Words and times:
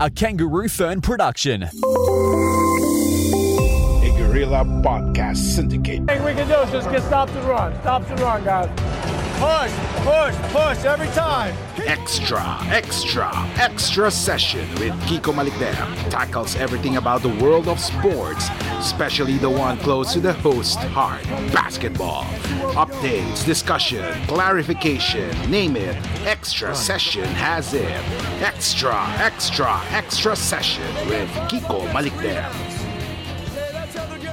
A 0.00 0.10
Kangaroo 0.10 0.68
Fern 0.68 1.00
production. 1.00 1.68
A 4.38 4.40
Guerrilla 4.40 4.64
Podcast 4.64 5.38
Syndicate. 5.38 6.06
thing 6.06 6.22
we 6.22 6.32
can 6.32 6.46
do 6.46 6.54
is 6.54 6.70
just 6.70 6.88
get 6.92 7.02
stops 7.02 7.32
and 7.32 7.44
run. 7.48 7.74
Stops 7.80 8.08
and 8.08 8.20
run, 8.20 8.44
guys. 8.44 8.68
Push, 9.40 9.72
push, 10.04 10.52
push 10.52 10.84
every 10.84 11.08
time. 11.08 11.56
Extra, 11.84 12.56
extra, 12.68 13.30
extra 13.58 14.08
session 14.12 14.68
with 14.76 14.92
Kiko 15.08 15.34
Malikdem 15.34 16.08
tackles 16.08 16.54
everything 16.54 16.98
about 16.98 17.22
the 17.22 17.34
world 17.42 17.66
of 17.66 17.80
sports, 17.80 18.48
especially 18.78 19.38
the 19.38 19.50
one 19.50 19.76
close 19.78 20.12
to 20.12 20.20
the 20.20 20.34
host 20.34 20.78
heart, 20.78 21.24
basketball. 21.52 22.22
Updates, 22.74 23.44
discussion, 23.44 24.04
clarification, 24.28 25.28
name 25.50 25.74
it. 25.76 25.96
Extra 26.24 26.76
session 26.76 27.24
has 27.24 27.74
it. 27.74 27.90
Extra, 28.40 29.04
extra, 29.18 29.80
extra 29.90 30.36
session 30.36 30.86
with 31.08 31.28
Kiko 31.50 31.88
Malikdem. 31.90 32.77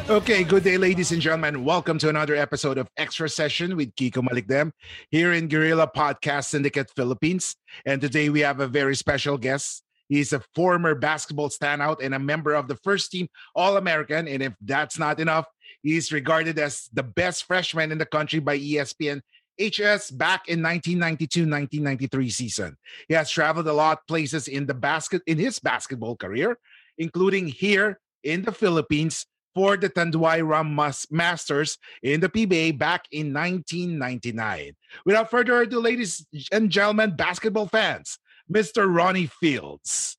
Okay, 0.08 0.44
good 0.44 0.64
day, 0.64 0.78
ladies 0.78 1.12
and 1.12 1.20
gentlemen. 1.20 1.66
Welcome 1.66 1.98
to 1.98 2.10
another 2.10 2.36
episode 2.36 2.78
of 2.78 2.88
Extra 2.96 3.28
Session 3.28 3.76
with 3.76 3.96
Kiko 3.96 4.22
Malikdem 4.22 4.72
here 5.10 5.34
in 5.34 5.48
Guerrilla 5.48 5.88
Podcast 5.88 6.46
Syndicate 6.46 6.92
Philippines. 6.96 7.56
And 7.88 8.00
today 8.00 8.30
we 8.30 8.42
have 8.42 8.60
a 8.60 8.68
very 8.68 8.96
special 8.96 9.36
guest. 9.36 9.82
He's 10.08 10.32
a 10.32 10.44
former 10.54 10.94
basketball 10.94 11.50
standout 11.50 12.04
and 12.04 12.14
a 12.14 12.20
member 12.20 12.54
of 12.54 12.68
the 12.68 12.76
first 12.84 13.12
team 13.12 13.28
All 13.56 13.78
American. 13.78 14.28
And 14.28 14.44
if 14.44 14.54
that's 14.62 15.00
not 15.00 15.20
enough, 15.20 15.48
he's 15.82 16.12
regarded 16.12 16.60
as 16.60 16.88
the 16.94 17.02
best 17.02 17.46
freshman 17.46 17.92
in 17.92 17.98
the 17.98 18.06
country 18.06 18.38
by 18.38 18.60
ESPN 18.60 19.22
HS 19.60 20.12
back 20.12 20.48
in 20.48 20.60
1992-1993 20.60 22.32
season. 22.32 22.78
He 23.08 23.16
has 23.16 23.32
traveled 23.32 23.68
a 23.68 23.74
lot 23.74 24.08
places 24.08 24.50
in 24.50 24.68
the 24.68 24.76
basket 24.76 25.24
in 25.26 25.40
his 25.40 25.58
basketball 25.58 26.16
career, 26.16 26.60
including 27.00 27.48
here 27.48 28.00
in 28.24 28.44
the 28.44 28.52
Philippines 28.52 29.26
for 29.56 29.78
the 29.78 29.90
Tanduay 29.90 30.46
Ram 30.46 30.76
Mas- 30.76 31.08
Masters 31.10 31.78
in 32.04 32.20
the 32.20 32.28
PBA 32.30 32.78
back 32.78 33.06
in 33.12 33.32
1999. 33.34 34.76
Without 35.06 35.32
further 35.32 35.62
ado, 35.62 35.80
ladies 35.80 36.26
and 36.52 36.70
gentlemen, 36.70 37.16
basketball 37.16 37.68
fans, 37.68 38.20
Mr. 38.54 38.94
Ronnie 38.94 39.28
Fields. 39.28 40.18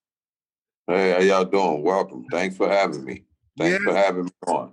Hey, 0.86 1.10
how 1.12 1.18
y'all 1.18 1.44
doing? 1.44 1.82
Welcome. 1.82 2.24
Thanks 2.32 2.56
for 2.56 2.68
having 2.68 3.04
me. 3.04 3.24
Thanks 3.58 3.78
Yeah. 3.84 3.92
for 3.92 3.96
having 3.96 4.24
me 4.24 4.30
on. 4.46 4.72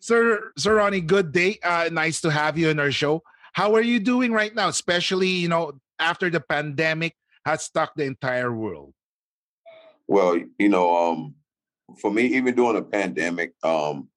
Sir, 0.00 0.52
Sir 0.58 0.74
Ronnie, 0.76 1.00
good 1.00 1.30
day. 1.32 1.58
Uh, 1.62 1.88
nice 1.92 2.20
to 2.22 2.30
have 2.30 2.58
you 2.58 2.68
in 2.70 2.80
our 2.80 2.90
show. 2.90 3.22
How 3.52 3.74
are 3.76 3.82
you 3.82 4.00
doing 4.00 4.32
right 4.32 4.52
now, 4.54 4.68
especially, 4.68 5.28
you 5.28 5.48
know, 5.48 5.72
after 6.00 6.28
the 6.28 6.40
pandemic 6.40 7.14
has 7.46 7.62
stuck 7.62 7.94
the 7.94 8.04
entire 8.04 8.52
world? 8.52 8.94
Well, 10.08 10.38
you 10.58 10.68
know, 10.68 10.96
um, 10.96 11.34
for 12.00 12.10
me, 12.10 12.24
even 12.26 12.54
during 12.54 12.76
the 12.76 12.82
pandemic, 12.82 13.52
um, 13.62 14.08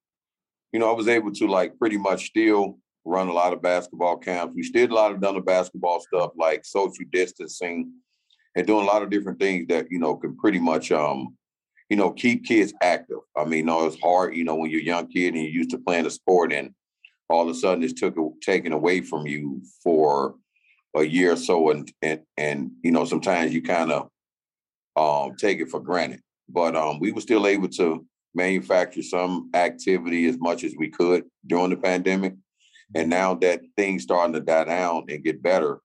you 0.72 0.80
know, 0.80 0.90
I 0.90 0.94
was 0.94 1.08
able 1.08 1.32
to 1.32 1.46
like 1.46 1.78
pretty 1.78 1.96
much 1.96 2.26
still 2.26 2.78
run 3.04 3.28
a 3.28 3.32
lot 3.32 3.52
of 3.52 3.62
basketball 3.62 4.16
camps. 4.18 4.54
We 4.54 4.62
still 4.62 4.82
did 4.82 4.90
a 4.90 4.94
lot 4.94 5.12
of 5.12 5.20
done 5.20 5.34
the 5.34 5.40
basketball 5.40 6.00
stuff 6.00 6.32
like 6.36 6.64
social 6.64 7.04
distancing 7.10 7.92
and 8.54 8.66
doing 8.66 8.84
a 8.84 8.88
lot 8.88 9.02
of 9.02 9.10
different 9.10 9.38
things 9.38 9.66
that, 9.68 9.86
you 9.90 9.98
know, 9.98 10.16
can 10.16 10.36
pretty 10.36 10.58
much 10.58 10.90
um, 10.90 11.36
you 11.88 11.96
know, 11.96 12.10
keep 12.10 12.44
kids 12.44 12.74
active. 12.82 13.18
I 13.36 13.44
mean, 13.44 13.60
you 13.60 13.64
know, 13.64 13.86
it's 13.86 14.00
hard, 14.00 14.34
you 14.34 14.44
know, 14.44 14.56
when 14.56 14.70
you're 14.70 14.80
a 14.80 14.84
young 14.84 15.06
kid 15.06 15.34
and 15.34 15.42
you're 15.42 15.52
used 15.52 15.70
to 15.70 15.78
playing 15.78 16.06
a 16.06 16.10
sport 16.10 16.52
and 16.52 16.74
all 17.28 17.42
of 17.42 17.48
a 17.48 17.54
sudden 17.54 17.82
it's 17.82 17.92
took 17.92 18.16
taken 18.40 18.72
away 18.72 19.00
from 19.00 19.26
you 19.26 19.62
for 19.82 20.34
a 20.96 21.02
year 21.02 21.32
or 21.32 21.36
so 21.36 21.70
and 21.70 21.92
and 22.02 22.20
and 22.36 22.70
you 22.82 22.90
know 22.90 23.04
sometimes 23.04 23.52
you 23.52 23.62
kind 23.62 23.92
of 23.92 24.08
um 24.96 25.36
take 25.36 25.60
it 25.60 25.68
for 25.68 25.80
granted 25.80 26.20
but 26.48 26.76
um 26.76 26.98
we 27.00 27.12
were 27.12 27.20
still 27.20 27.46
able 27.46 27.68
to 27.68 28.04
manufacture 28.34 29.02
some 29.02 29.50
activity 29.54 30.26
as 30.26 30.38
much 30.38 30.62
as 30.64 30.74
we 30.76 30.90
could 30.90 31.24
during 31.46 31.70
the 31.70 31.76
pandemic 31.76 32.34
and 32.94 33.08
now 33.08 33.34
that 33.34 33.60
things 33.76 34.02
starting 34.02 34.34
to 34.34 34.40
die 34.40 34.64
down 34.64 35.04
and 35.08 35.24
get 35.24 35.42
better 35.42 35.80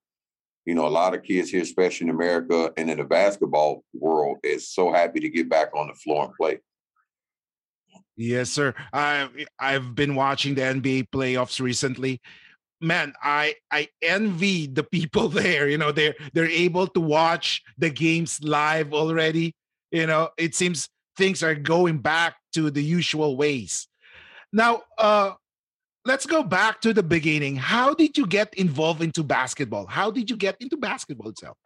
you 0.66 0.76
know 0.76 0.86
a 0.86 0.90
lot 0.90 1.14
of 1.14 1.24
kids 1.24 1.50
here 1.50 1.62
especially 1.62 2.06
in 2.08 2.16
america 2.16 2.72
and 2.78 2.90
in 2.90 2.98
the 2.98 3.04
basketball 3.04 3.84
world 3.94 4.38
is 4.44 4.70
so 4.74 4.92
happy 4.92 5.20
to 5.20 5.30
get 5.30 5.50
back 5.50 5.70
on 5.76 5.88
the 5.88 5.94
floor 5.96 6.26
and 6.26 6.34
play 6.36 6.60
Yes, 8.18 8.50
sir. 8.50 8.74
I 8.94 9.30
I've 9.60 9.96
been 9.96 10.16
watching 10.16 10.56
the 10.56 10.62
NBA 10.62 11.10
playoffs 11.10 11.60
recently. 11.60 12.22
Man, 12.80 13.14
I 13.22 13.56
I 13.72 13.88
envy 14.02 14.68
the 14.68 14.84
people 14.84 15.28
there. 15.42 15.68
You 15.68 15.78
know, 15.78 15.92
they're 15.92 16.16
they're 16.34 16.46
able 16.46 16.88
to 16.88 17.00
watch 17.00 17.64
the 17.78 17.90
games 17.90 18.40
live 18.44 18.94
already. 18.94 19.56
You 19.92 20.08
know, 20.08 20.30
it 20.38 20.56
seems 20.56 20.90
things 21.18 21.44
are 21.44 21.56
going 21.56 22.00
back 22.00 22.36
to 22.54 22.72
the 22.72 22.84
usual 22.84 23.38
ways. 23.38 23.88
Now, 24.54 24.84
uh 24.98 25.34
let's 26.06 26.26
go 26.26 26.42
back 26.42 26.82
to 26.82 26.94
the 26.94 27.04
beginning. 27.04 27.56
How 27.56 27.94
did 27.94 28.18
you 28.18 28.26
get 28.26 28.54
involved 28.56 29.04
into 29.04 29.24
basketball? 29.24 29.86
How 29.86 30.10
did 30.10 30.30
you 30.30 30.36
get 30.36 30.56
into 30.60 30.78
basketball 30.78 31.30
itself? 31.30 31.58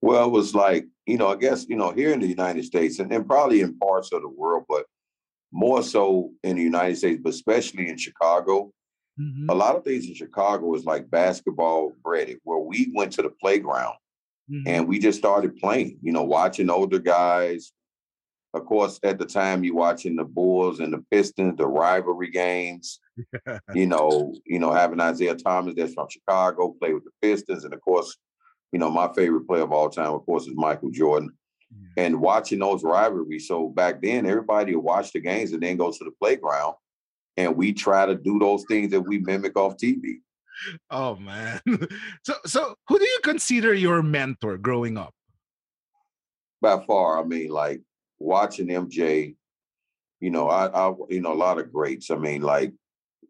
Well, 0.00 0.26
it 0.26 0.30
was 0.30 0.54
like, 0.54 0.86
you 1.06 1.18
know, 1.18 1.28
I 1.28 1.36
guess, 1.36 1.66
you 1.68 1.74
know, 1.74 1.90
here 1.90 2.12
in 2.12 2.20
the 2.20 2.28
United 2.28 2.64
States 2.64 3.00
and, 3.00 3.12
and 3.12 3.26
probably 3.26 3.62
in 3.62 3.76
parts 3.78 4.12
of 4.12 4.22
the 4.22 4.28
world, 4.28 4.64
but 4.68 4.86
more 5.50 5.82
so 5.82 6.30
in 6.44 6.56
the 6.56 6.62
United 6.62 6.96
States, 6.96 7.20
but 7.22 7.30
especially 7.30 7.88
in 7.88 7.96
Chicago. 7.96 8.70
Mhm, 9.18 9.46
A 9.48 9.54
lot 9.54 9.74
of 9.74 9.82
things 9.82 10.06
in 10.06 10.14
Chicago 10.14 10.72
is 10.76 10.84
like 10.84 11.10
basketball 11.10 11.92
bred, 12.04 12.36
where 12.44 12.60
we 12.60 12.92
went 12.94 13.12
to 13.14 13.22
the 13.22 13.30
playground 13.30 13.96
mhm. 14.50 14.62
and 14.66 14.88
we 14.88 14.98
just 14.98 15.18
started 15.18 15.56
playing, 15.56 15.98
you 16.02 16.12
know, 16.12 16.24
watching 16.24 16.70
older 16.70 16.98
guys. 16.98 17.72
Of 18.54 18.64
course, 18.64 18.98
at 19.02 19.18
the 19.18 19.26
time 19.26 19.62
you're 19.62 19.74
watching 19.74 20.16
the 20.16 20.24
Bulls 20.24 20.80
and 20.80 20.92
the 20.92 21.04
Pistons, 21.10 21.58
the 21.58 21.66
rivalry 21.66 22.30
games, 22.30 22.98
you 23.74 23.86
know, 23.86 24.34
you 24.46 24.58
know, 24.58 24.72
having 24.72 25.00
Isiah 25.00 25.36
Thomas 25.36 25.74
that's 25.76 25.92
from 25.94 26.08
Chicago 26.08 26.74
play 26.80 26.94
with 26.94 27.04
the 27.04 27.10
Pistons, 27.20 27.64
and 27.64 27.74
of 27.74 27.80
course, 27.82 28.16
you 28.72 28.78
know, 28.78 28.90
my 28.90 29.08
favorite 29.14 29.46
player 29.46 29.62
of 29.62 29.72
all 29.72 29.90
time, 29.90 30.12
of 30.12 30.24
course, 30.24 30.46
is 30.46 30.54
Michael 30.54 30.90
Jordan. 30.90 31.32
And 31.98 32.20
watching 32.20 32.60
those 32.60 32.82
rivalries. 32.82 33.46
So 33.46 33.68
back 33.68 34.00
then, 34.00 34.24
everybody 34.24 34.74
would 34.74 34.84
watch 34.84 35.12
the 35.12 35.20
games 35.20 35.52
and 35.52 35.62
then 35.62 35.76
go 35.76 35.90
to 35.90 36.04
the 36.04 36.12
playground, 36.18 36.74
and 37.36 37.56
we 37.56 37.74
try 37.74 38.06
to 38.06 38.14
do 38.14 38.38
those 38.38 38.64
things 38.68 38.90
that 38.92 39.02
we 39.02 39.18
mimic 39.18 39.56
off 39.56 39.76
TV. 39.76 40.20
Oh 40.90 41.16
man. 41.16 41.60
So 42.24 42.34
so 42.46 42.74
who 42.88 42.98
do 42.98 43.04
you 43.04 43.20
consider 43.22 43.72
your 43.74 44.02
mentor 44.02 44.58
growing 44.58 44.96
up? 44.98 45.14
By 46.60 46.82
far, 46.86 47.20
I 47.20 47.24
mean, 47.24 47.50
like 47.50 47.80
watching 48.18 48.66
MJ, 48.68 49.36
you 50.20 50.30
know, 50.30 50.48
I, 50.48 50.66
I, 50.66 50.92
you 51.08 51.20
know, 51.20 51.32
a 51.32 51.34
lot 51.46 51.58
of 51.58 51.72
greats. 51.72 52.10
I 52.10 52.16
mean, 52.16 52.42
like 52.42 52.72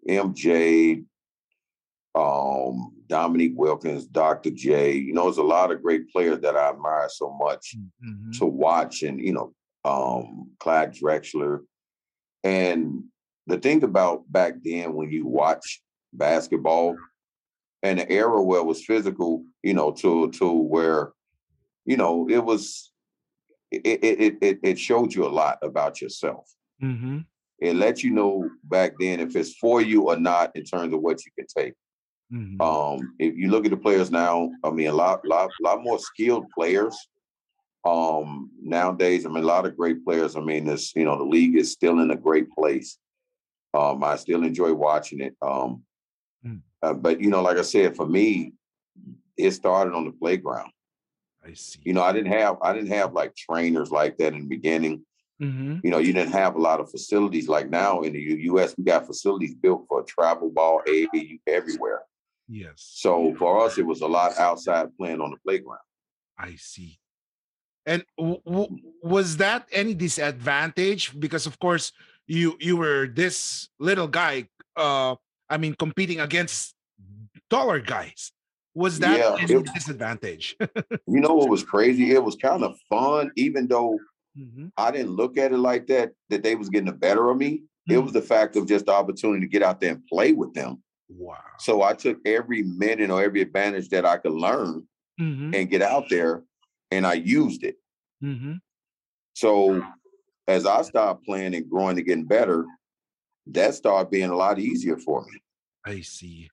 MJ, 0.08 1.04
um, 2.14 2.92
Dominique 3.06 3.52
Wilkins, 3.56 4.06
Dr. 4.06 4.50
J. 4.50 4.92
You 4.96 5.12
know, 5.12 5.24
there's 5.24 5.38
a 5.38 5.42
lot 5.42 5.70
of 5.70 5.82
great 5.82 6.10
players 6.10 6.40
that 6.40 6.56
I 6.56 6.70
admire 6.70 7.08
so 7.10 7.30
much 7.38 7.76
Mhm. 8.02 8.38
to 8.38 8.46
watch, 8.46 9.02
and 9.02 9.20
you 9.20 9.32
know, 9.32 9.54
um, 9.84 10.50
Clyde 10.58 10.94
Drexler. 10.94 11.60
And 12.44 13.04
the 13.46 13.58
thing 13.58 13.82
about 13.84 14.30
back 14.30 14.54
then, 14.62 14.94
when 14.94 15.10
you 15.10 15.26
watch 15.26 15.82
basketball, 16.12 16.96
and 17.82 17.98
the 17.98 18.10
era 18.10 18.42
where 18.42 18.60
it 18.60 18.66
was 18.66 18.84
physical, 18.84 19.44
you 19.62 19.74
know, 19.74 19.92
to 19.92 20.30
to 20.32 20.50
where, 20.50 21.12
you 21.84 21.96
know, 21.96 22.28
it 22.28 22.44
was, 22.44 22.92
it 23.70 23.82
it 23.86 24.38
it 24.42 24.58
it, 24.62 24.78
showed 24.78 25.14
you 25.14 25.26
a 25.26 25.28
lot 25.42 25.58
about 25.62 26.00
yourself 26.00 26.54
Mhm. 26.82 27.26
it 27.60 27.74
let 27.76 28.02
you 28.02 28.10
know 28.10 28.48
back 28.64 28.92
then 28.98 29.20
if 29.20 29.36
it's 29.36 29.54
for 29.56 29.80
you 29.82 30.08
or 30.08 30.16
not 30.16 30.54
in 30.56 30.64
terms 30.64 30.92
of 30.94 31.00
what 31.00 31.24
you 31.24 31.32
can 31.36 31.46
take. 31.46 31.74
Mhm. 32.32 32.60
Um, 32.60 33.14
if 33.18 33.36
you 33.36 33.48
look 33.50 33.64
at 33.64 33.70
the 33.70 33.76
players 33.76 34.10
now, 34.10 34.50
I 34.62 34.70
mean, 34.70 34.88
a 34.88 34.92
lot, 34.92 35.26
lot, 35.26 35.50
lot 35.62 35.82
more 35.82 35.98
skilled 35.98 36.46
players. 36.50 36.96
Um, 37.84 38.50
nowadays, 38.62 39.24
I 39.24 39.28
mean, 39.30 39.44
a 39.44 39.46
lot 39.46 39.66
of 39.66 39.76
great 39.76 40.04
players. 40.04 40.36
I 40.36 40.40
mean, 40.40 40.64
this, 40.66 40.94
you 40.94 41.04
know, 41.04 41.16
the 41.16 41.24
league 41.24 41.56
is 41.56 41.72
still 41.72 42.00
in 42.00 42.10
a 42.10 42.16
great 42.16 42.50
place. 42.50 42.98
Um, 43.74 44.04
I 44.04 44.16
still 44.16 44.44
enjoy 44.44 44.72
watching 44.74 45.20
it. 45.20 45.36
Um. 45.42 45.84
Uh, 46.82 46.94
but 46.94 47.20
you 47.20 47.28
know, 47.30 47.42
like 47.42 47.56
I 47.58 47.62
said, 47.62 47.96
for 47.96 48.06
me, 48.06 48.52
it 49.36 49.50
started 49.52 49.94
on 49.94 50.04
the 50.04 50.12
playground. 50.12 50.70
I 51.44 51.54
see. 51.54 51.80
You 51.84 51.92
know, 51.94 52.02
I 52.02 52.12
didn't 52.12 52.32
have, 52.32 52.56
I 52.62 52.72
didn't 52.72 52.90
have 52.92 53.12
like 53.12 53.34
trainers 53.36 53.90
like 53.90 54.16
that 54.18 54.32
in 54.34 54.40
the 54.42 54.46
beginning 54.46 55.04
Mhm. 55.40 55.80
you 55.84 55.90
know, 55.92 55.98
you 55.98 56.12
didn't 56.12 56.32
have 56.32 56.56
a 56.56 56.60
lot 56.60 56.80
of 56.80 56.90
facilities 56.90 57.48
like 57.48 57.70
now 57.70 58.00
in 58.02 58.12
the 58.12 58.20
U.S. 58.50 58.74
We 58.76 58.82
got 58.82 59.06
facilities 59.06 59.54
built 59.54 59.86
for 59.88 60.02
travel 60.02 60.50
ball, 60.50 60.82
AAU, 60.84 61.38
everywhere. 61.46 62.02
Yes. 62.48 62.74
So 62.96 63.36
for 63.36 63.64
us, 63.64 63.78
it 63.78 63.86
was 63.86 64.00
a 64.00 64.08
lot 64.08 64.36
outside 64.36 64.88
playing 64.96 65.20
on 65.20 65.30
the 65.30 65.36
playground. 65.46 65.78
I 66.36 66.56
see. 66.56 66.98
And 67.86 68.04
w- 68.18 68.40
w- 68.44 68.78
was 69.00 69.36
that 69.36 69.68
any 69.70 69.94
disadvantage? 69.94 71.16
Because 71.18 71.46
of 71.46 71.56
course 71.60 71.92
you 72.26 72.56
you 72.58 72.76
were 72.76 73.06
this 73.06 73.68
little 73.78 74.08
guy. 74.08 74.48
Uh, 74.74 75.14
I 75.50 75.56
mean, 75.56 75.74
competing 75.74 76.20
against 76.20 76.74
taller 77.50 77.80
guys. 77.80 78.32
Was 78.74 78.98
that 79.00 79.18
Yeah, 79.18 79.36
any 79.40 79.54
it- 79.54 79.74
disadvantage? 79.74 80.56
You 81.06 81.20
know 81.20 81.34
what 81.34 81.48
was 81.48 81.64
crazy? 81.64 82.12
It 82.12 82.22
was 82.22 82.36
kind 82.36 82.62
of 82.62 82.76
fun, 82.88 83.30
even 83.36 83.66
though 83.66 83.98
Mhm. 84.38 84.70
I 84.76 84.90
didn't 84.90 85.12
look 85.16 85.36
at 85.38 85.52
it 85.52 85.58
like 85.58 85.86
that. 85.88 86.12
That 86.28 86.42
they 86.42 86.54
was 86.54 86.68
getting 86.68 86.86
the 86.86 86.92
better 86.92 87.28
of 87.30 87.36
me. 87.38 87.62
It 87.88 87.96
was 87.98 88.12
the 88.12 88.20
fact 88.22 88.54
of 88.56 88.66
just 88.68 88.84
the 88.86 88.92
opportunity 88.92 89.40
to 89.40 89.48
get 89.48 89.62
out 89.62 89.80
there 89.80 89.92
and 89.92 90.06
play 90.06 90.32
with 90.32 90.52
them. 90.52 90.82
Wow. 91.08 91.38
So 91.58 91.80
I 91.82 91.94
took 91.94 92.18
every 92.26 92.62
minute 92.62 93.10
or 93.10 93.22
every 93.22 93.40
advantage 93.40 93.88
that 93.88 94.04
I 94.04 94.18
could 94.18 94.32
learn 94.34 94.86
Mhm. 95.18 95.56
and 95.56 95.70
get 95.70 95.80
out 95.80 96.10
there, 96.10 96.44
and 96.90 97.06
I 97.06 97.14
used 97.14 97.64
it. 97.64 97.76
Mhm. 98.22 98.60
So 99.32 99.82
as 100.46 100.66
I 100.66 100.82
started 100.82 101.22
playing 101.24 101.54
and 101.54 101.68
growing 101.68 101.96
and 101.96 102.06
getting 102.06 102.26
better, 102.26 102.66
that 103.52 103.74
started 103.74 104.10
being 104.10 104.30
a 104.30 104.36
lot 104.36 104.58
easier 104.58 104.96
for 104.96 105.24
me. 105.24 105.40
I 105.84 106.00
see. 106.00 106.50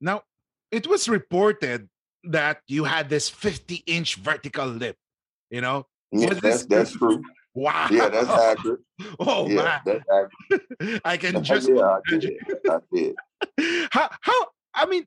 Now, 0.00 0.22
it 0.70 0.86
was 0.86 1.08
reported 1.08 1.88
that 2.24 2.60
you 2.66 2.84
had 2.84 3.08
this 3.08 3.28
50 3.28 3.82
inch 3.86 4.16
vertical 4.16 4.66
lip. 4.66 4.96
You 5.50 5.60
know? 5.60 5.86
Yeah, 6.12 6.28
Was 6.30 6.40
that's 6.40 6.58
this- 6.64 6.66
that's 6.66 6.92
true. 6.98 7.22
Wow. 7.56 7.86
Yeah, 7.90 8.08
that's 8.08 8.28
accurate. 8.28 8.80
Oh 9.20 9.48
yeah, 9.48 9.54
man. 9.54 9.80
that's 9.84 10.04
accurate. 10.82 11.00
I 11.04 11.16
can 11.16 11.44
just 11.44 11.68
yeah, 11.68 11.82
I 11.82 12.00
did. 12.18 12.32
I 12.68 12.78
did. 12.92 13.14
how 13.92 14.10
how 14.20 14.46
I 14.74 14.86
mean 14.86 15.06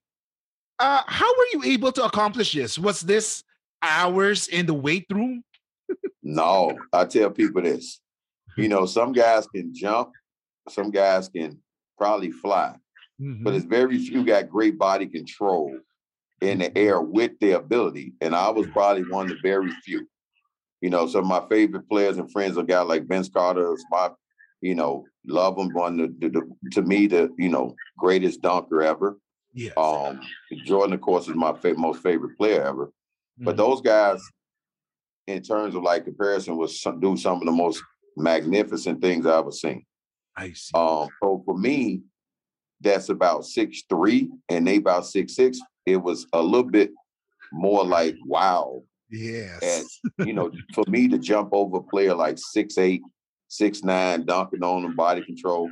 uh 0.80 1.02
how 1.08 1.28
were 1.38 1.46
you 1.54 1.64
able 1.74 1.92
to 1.92 2.06
accomplish 2.06 2.54
this? 2.54 2.80
Was 2.80 3.02
this 3.02 3.44
hours 3.82 4.48
in 4.48 4.66
the 4.66 4.74
weight 4.74 5.08
room? 5.12 5.44
No, 6.24 6.78
I 6.94 7.04
tell 7.06 7.32
people 7.32 7.62
this. 7.64 8.00
You 8.56 8.70
know, 8.70 8.86
some 8.86 9.12
guys 9.12 9.46
can 9.48 9.74
jump, 9.76 10.12
some 10.70 10.92
guys 10.92 11.30
can 11.30 11.60
probably 11.98 12.32
fly, 12.32 12.76
but 13.20 13.54
Mhm. 13.54 13.56
it's 13.56 13.66
very 13.66 13.98
few 13.98 14.24
got 14.26 14.50
great 14.50 14.78
body 14.78 15.08
control 15.08 15.78
in 16.42 16.60
the 16.60 16.78
air 16.78 17.02
with 17.02 17.40
their 17.40 17.58
ability. 17.58 18.14
And 18.22 18.36
I 18.36 18.50
was 18.50 18.68
probably 18.68 19.04
one 19.04 19.26
of 19.26 19.30
the 19.30 19.40
very 19.42 19.72
few. 19.84 20.08
You 20.82 20.92
know, 20.92 21.08
some 21.08 21.22
of 21.24 21.28
my 21.28 21.48
favorite 21.50 21.90
players 21.90 22.18
and 22.20 22.32
friends 22.32 22.58
are 22.58 22.64
guys 22.64 22.88
like 22.88 23.08
Vince 23.08 23.30
Carter. 23.30 23.76
my, 23.90 24.12
you 24.62 24.76
know, 24.76 25.06
love 25.26 25.58
him. 25.58 25.74
One 25.74 26.00
of 26.00 26.20
the, 26.20 26.30
the, 26.30 26.70
to 26.74 26.82
me 26.84 27.08
the 27.08 27.34
you 27.38 27.50
know 27.50 27.76
greatest 27.98 28.42
dunker 28.42 28.84
ever. 28.84 29.18
yes. 29.54 29.74
Um, 29.76 30.20
Jordan, 30.64 30.94
of 30.94 31.02
course, 31.02 31.28
is 31.28 31.34
my 31.36 31.54
fa- 31.54 31.74
most 31.76 32.04
favorite 32.04 32.38
player 32.38 32.62
ever. 32.62 32.92
But 33.40 33.56
Mhm. 33.56 33.58
those 33.58 33.82
guys, 33.82 34.22
in 35.26 35.42
terms 35.42 35.74
of 35.74 35.82
like 35.82 36.06
comparison, 36.06 36.58
was 36.58 36.80
some, 36.80 37.00
do 37.00 37.18
some 37.18 37.40
of 37.40 37.46
the 37.46 37.52
most 37.52 37.82
magnificent 38.16 39.02
things 39.02 39.26
I've 39.26 39.40
ever 39.40 39.52
seen. 39.52 39.84
I 40.38 40.54
see. 40.54 40.72
Um, 40.76 41.10
so 41.22 41.42
for 41.46 41.58
me, 41.58 42.02
that's 42.82 43.10
about 43.10 43.46
six 43.46 43.84
three, 43.90 44.30
and 44.50 44.68
they 44.68 44.78
about 44.78 45.06
six 45.08 45.36
six. 45.36 45.60
It 45.86 45.98
was 45.98 46.28
a 46.34 46.42
little 46.42 46.70
bit 46.70 46.92
more 47.52 47.84
like 47.84 48.16
wow, 48.26 48.84
yes. 49.10 50.00
And 50.18 50.28
you 50.28 50.34
know, 50.34 50.52
for 50.74 50.84
me 50.88 51.08
to 51.08 51.18
jump 51.18 51.50
over 51.54 51.78
a 51.78 51.84
player 51.84 52.14
like 52.14 52.38
six 52.38 52.78
eight, 52.78 53.02
six 53.48 53.84
nine, 53.84 54.26
dunking 54.26 54.64
on 54.64 54.84
him, 54.86 54.96
body 54.96 55.24
control. 55.24 55.70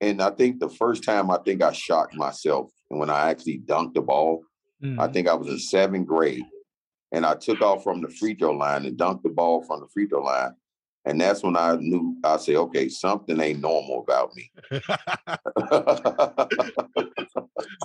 And 0.00 0.20
I 0.22 0.30
think 0.30 0.60
the 0.60 0.68
first 0.70 1.04
time 1.04 1.30
I 1.30 1.38
think 1.44 1.62
I 1.62 1.72
shocked 1.72 2.14
myself 2.14 2.70
when 2.88 3.10
I 3.10 3.30
actually 3.30 3.58
dunked 3.58 3.94
the 3.94 4.02
ball. 4.02 4.42
I 4.82 4.86
Mhm. 4.86 5.12
think 5.12 5.28
I 5.28 5.34
was 5.34 5.48
in 5.48 5.58
seventh 5.58 6.06
grade, 6.06 6.44
and 7.12 7.24
I 7.24 7.34
took 7.34 7.60
off 7.62 7.82
from 7.84 8.02
the 8.02 8.08
free 8.08 8.34
throw 8.34 8.52
line 8.52 8.84
and 8.86 8.98
dunked 8.98 9.22
the 9.22 9.30
ball 9.30 9.62
from 9.66 9.80
the 9.80 9.88
free 9.88 10.06
throw 10.06 10.22
line. 10.22 10.52
And 11.06 11.20
that's 11.20 11.42
when 11.42 11.56
I 11.56 11.76
knew 11.76 12.16
I 12.24 12.38
said, 12.38 12.56
okay, 12.56 12.88
something 12.88 13.38
ain't 13.40 13.60
normal 13.60 14.00
about 14.00 14.30
me. 14.34 14.50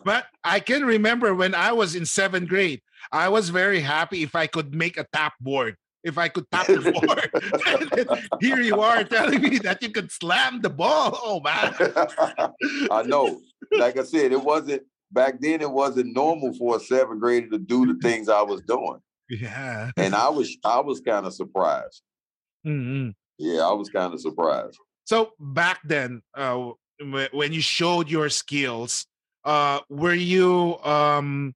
but 0.06 0.26
I 0.44 0.60
can 0.60 0.86
remember 0.86 1.34
when 1.36 1.54
I 1.54 1.72
was 1.74 1.96
in 1.96 2.06
seventh 2.06 2.48
grade, 2.48 2.82
I 3.12 3.30
was 3.30 3.50
very 3.50 3.82
happy 3.82 4.24
if 4.24 4.36
I 4.36 4.48
could 4.48 4.74
make 4.74 4.98
a 4.98 5.06
tap 5.14 5.34
board. 5.42 5.76
If 6.02 6.18
I 6.18 6.30
could 6.30 6.50
tap 6.50 6.68
the 6.68 6.94
board, 6.94 8.22
here 8.42 8.62
you 8.62 8.80
are 8.80 9.04
telling 9.04 9.42
me 9.42 9.58
that 9.60 9.82
you 9.84 9.90
could 9.90 10.10
slam 10.14 10.62
the 10.62 10.70
ball. 10.70 11.20
Oh 11.22 11.42
man! 11.42 11.74
I 12.90 13.04
know. 13.04 13.42
Like 13.74 13.98
I 14.00 14.04
said, 14.04 14.32
it 14.32 14.42
wasn't 14.42 14.84
back 15.12 15.42
then. 15.42 15.60
It 15.60 15.70
wasn't 15.70 16.16
normal 16.16 16.54
for 16.54 16.78
a 16.78 16.80
seventh 16.80 17.20
grader 17.20 17.50
to 17.50 17.58
do 17.58 17.86
the 17.86 18.00
things 18.02 18.30
I 18.30 18.42
was 18.44 18.62
doing, 18.62 19.02
Yeah. 19.30 19.92
and 19.98 20.16
I 20.16 20.30
was 20.30 20.56
I 20.64 20.80
was 20.80 21.02
kind 21.02 21.26
of 21.26 21.34
surprised. 21.34 22.02
Mhm. 22.66 23.14
Yeah, 23.38 23.62
I 23.62 23.72
was 23.74 23.90
kind 23.90 24.14
of 24.14 24.20
surprised. 24.20 24.78
So 25.06 25.32
back 25.40 25.80
then, 25.84 26.22
uh, 26.36 26.72
when 27.32 27.54
you 27.54 27.62
showed 27.62 28.10
your 28.10 28.30
skills, 28.30 29.08
uh, 29.46 29.80
were 29.90 30.14
you 30.14 30.78
um, 30.84 31.56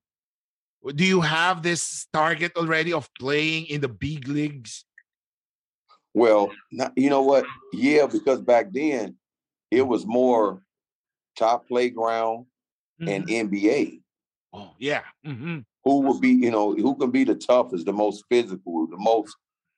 do 0.96 1.06
you 1.06 1.22
have 1.22 1.64
this 1.64 2.08
target 2.14 2.54
already 2.56 2.94
of 2.94 3.10
playing 3.20 3.68
in 3.68 3.82
the 3.82 3.90
big 3.90 4.28
leagues? 4.28 4.86
Well, 6.14 6.52
not, 6.72 6.94
you 6.96 7.10
know 7.10 7.22
what? 7.22 7.46
Yeah, 7.74 8.06
because 8.08 8.42
back 8.42 8.72
then 8.72 9.18
it 9.72 9.82
was 9.82 10.06
more 10.06 10.62
top 11.38 11.68
playground 11.68 12.46
and 13.00 13.28
Mhm. 13.28 13.52
NBA. 13.52 14.02
Oh 14.54 14.76
yeah. 14.80 15.04
hmm 15.24 15.60
Who 15.84 16.00
would 16.02 16.22
be, 16.22 16.30
you 16.30 16.52
know, 16.52 16.74
who 16.76 16.96
can 16.96 17.12
be 17.12 17.24
the 17.24 17.36
toughest, 17.36 17.86
the 17.86 17.94
most 17.94 18.24
physical, 18.30 18.88
the 18.88 18.98
most 18.98 19.36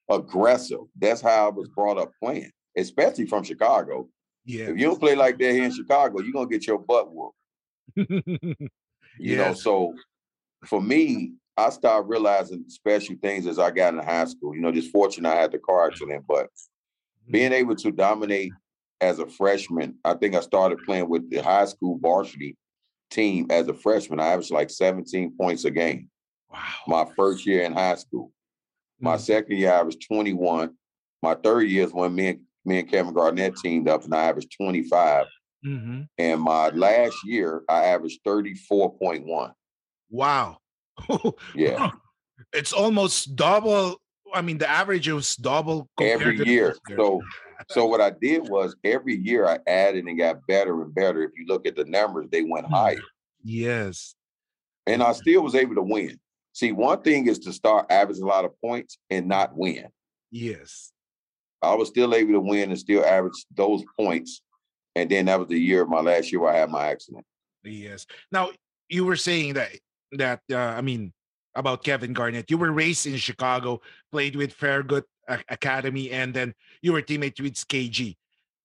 aggressive? 0.09 0.81
That's 0.99 1.21
how 1.21 1.47
I 1.47 1.49
was 1.49 1.69
brought 1.69 1.97
up 1.97 2.11
playing, 2.21 2.51
especially 2.77 3.25
from 3.25 3.43
Chicago. 3.43 4.07
Yeah. 4.45 4.65
If 4.65 4.77
you 4.77 4.85
don't 4.85 4.99
play 4.99 5.15
like 5.15 5.37
that 5.39 5.51
here 5.51 5.63
in 5.63 5.73
Chicago, 5.73 6.21
you're 6.21 6.33
gonna 6.33 6.47
get 6.47 6.67
your 6.67 6.79
butt 6.79 7.09
whooped. 7.11 7.35
You 9.17 9.37
know, 9.37 9.53
so 9.53 9.93
for 10.65 10.81
me, 10.81 11.33
I 11.57 11.69
started 11.69 12.09
realizing 12.09 12.65
special 12.67 13.15
things 13.21 13.47
as 13.47 13.59
I 13.59 13.71
got 13.71 13.93
into 13.93 14.05
high 14.05 14.25
school. 14.25 14.55
You 14.55 14.61
know, 14.61 14.71
just 14.71 14.91
fortunate 14.91 15.29
I 15.29 15.41
had 15.41 15.51
the 15.51 15.59
car 15.59 15.87
accident, 15.87 16.25
but 16.27 16.49
being 17.29 17.51
mm-hmm. 17.51 17.53
able 17.53 17.75
to 17.77 17.91
dominate 17.91 18.51
as 19.01 19.19
a 19.19 19.27
freshman, 19.27 19.97
I 20.03 20.15
think 20.15 20.35
I 20.35 20.41
started 20.41 20.79
playing 20.85 21.09
with 21.09 21.29
the 21.29 21.41
high 21.41 21.65
school 21.65 21.97
varsity 22.01 22.57
team 23.09 23.47
as 23.49 23.67
a 23.67 23.73
freshman. 23.73 24.19
I 24.19 24.27
averaged 24.27 24.51
like 24.51 24.69
17 24.69 25.35
points 25.39 25.65
a 25.65 25.71
game 25.71 26.09
wow. 26.51 26.59
my 26.87 27.05
first 27.15 27.45
year 27.45 27.63
in 27.63 27.73
high 27.73 27.95
school. 27.95 28.31
My 28.99 29.15
Mhm. 29.15 29.19
second 29.19 29.57
year, 29.57 29.73
I 29.73 29.81
was 29.83 29.95
21. 29.97 30.77
My 31.21 31.35
third 31.35 31.63
year 31.63 31.85
is 31.85 31.93
when 31.93 32.15
me 32.15 32.27
and 32.29 32.41
me 32.67 32.79
and 32.79 32.89
Kevin 32.89 33.13
Garnett 33.13 33.55
teamed 33.57 33.87
up, 33.87 34.03
and 34.03 34.13
I 34.15 34.23
averaged 34.23 34.51
25. 34.57 35.27
Mhm. 35.63 36.07
And 36.17 36.41
my 36.41 36.69
last 36.69 37.15
year, 37.23 37.63
I 37.69 37.85
averaged 37.85 38.21
34.1. 38.23 39.53
Wow. 40.09 40.57
Yeah, 41.55 41.91
it's 42.53 42.71
almost 42.73 43.35
double. 43.35 44.01
I 44.33 44.41
mean, 44.41 44.57
the 44.57 44.69
average 44.69 45.07
was 45.09 45.35
double 45.35 45.89
every 45.99 46.37
year. 46.37 46.45
year. 46.87 46.97
So 46.97 47.21
so 47.69 47.85
what 47.85 48.01
I 48.01 48.09
did 48.11 48.43
was 48.49 48.75
every 48.83 49.15
year 49.15 49.45
I 49.47 49.59
added 49.67 50.05
and 50.05 50.17
got 50.17 50.45
better 50.47 50.81
and 50.81 50.93
better. 50.95 51.21
If 51.23 51.31
you 51.37 51.45
look 51.47 51.67
at 51.67 51.75
the 51.75 51.85
numbers, 51.85 52.27
they 52.31 52.43
went 52.43 52.65
higher. 52.67 53.01
Yes. 53.43 54.15
And 54.87 55.03
I 55.03 55.11
still 55.13 55.41
was 55.43 55.55
able 55.55 55.75
to 55.75 55.81
win. 55.81 56.19
See, 56.55 56.71
one 56.71 57.01
thing 57.01 57.27
is 57.27 57.39
to 57.39 57.51
start 57.51 57.87
averaging 57.89 58.23
a 58.23 58.27
lot 58.27 58.45
of 58.45 58.57
points 58.61 58.97
and 59.09 59.27
not 59.27 59.57
win. 59.57 59.87
Yes. 60.31 60.93
I 61.61 61.75
was 61.75 61.89
still 61.89 62.15
able 62.15 62.31
to 62.31 62.39
win 62.39 62.69
and 62.69 62.79
still 62.79 63.03
average 63.03 63.45
those 63.53 63.83
points. 63.99 64.41
And 64.95 65.09
then 65.09 65.25
that 65.25 65.37
was 65.37 65.49
the 65.49 65.59
year, 65.59 65.85
my 65.85 65.99
last 65.99 66.31
year, 66.31 66.39
where 66.39 66.53
I 66.53 66.57
had 66.59 66.69
my 66.69 66.85
accident. 66.87 67.25
Yes. 67.65 68.05
Now 68.31 68.51
you 68.87 69.03
were 69.03 69.17
saying 69.17 69.55
that 69.55 69.71
that 70.13 70.39
uh, 70.49 70.55
I 70.57 70.79
mean 70.79 71.11
about 71.55 71.83
Kevin 71.83 72.13
Garnett. 72.13 72.49
You 72.49 72.57
were 72.57 72.71
raised 72.71 73.05
in 73.05 73.17
Chicago, 73.17 73.81
played 74.13 74.37
with 74.37 74.53
Farragut 74.53 75.03
Academy, 75.49 76.09
and 76.11 76.33
then 76.33 76.53
you 76.81 76.93
were 76.93 77.01
teammates 77.01 77.41
with 77.41 77.55
KG. 77.67 78.15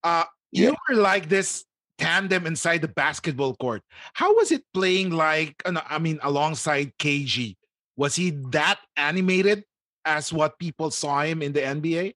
Uh, 0.05 0.25
Yeah. 0.53 0.69
You 0.71 0.77
were 0.89 1.03
like 1.03 1.29
this 1.29 1.65
tandem 1.99 2.47
inside 2.47 2.83
the 2.83 2.89
basketball 2.89 3.57
court. 3.57 3.83
How 4.15 4.33
was 4.35 4.53
it 4.53 4.63
playing 4.75 5.11
like? 5.11 5.61
uh, 5.65 5.81
I 5.89 5.99
mean, 5.99 6.21
alongside 6.23 6.93
KG, 6.99 7.57
was 8.01 8.17
he 8.17 8.31
that 8.31 8.81
animated 8.97 9.63
as 10.07 10.33
what 10.33 10.59
people 10.59 10.91
saw 10.91 11.21
him 11.21 11.43
in 11.43 11.53
the 11.53 11.61
NBA? 11.61 12.15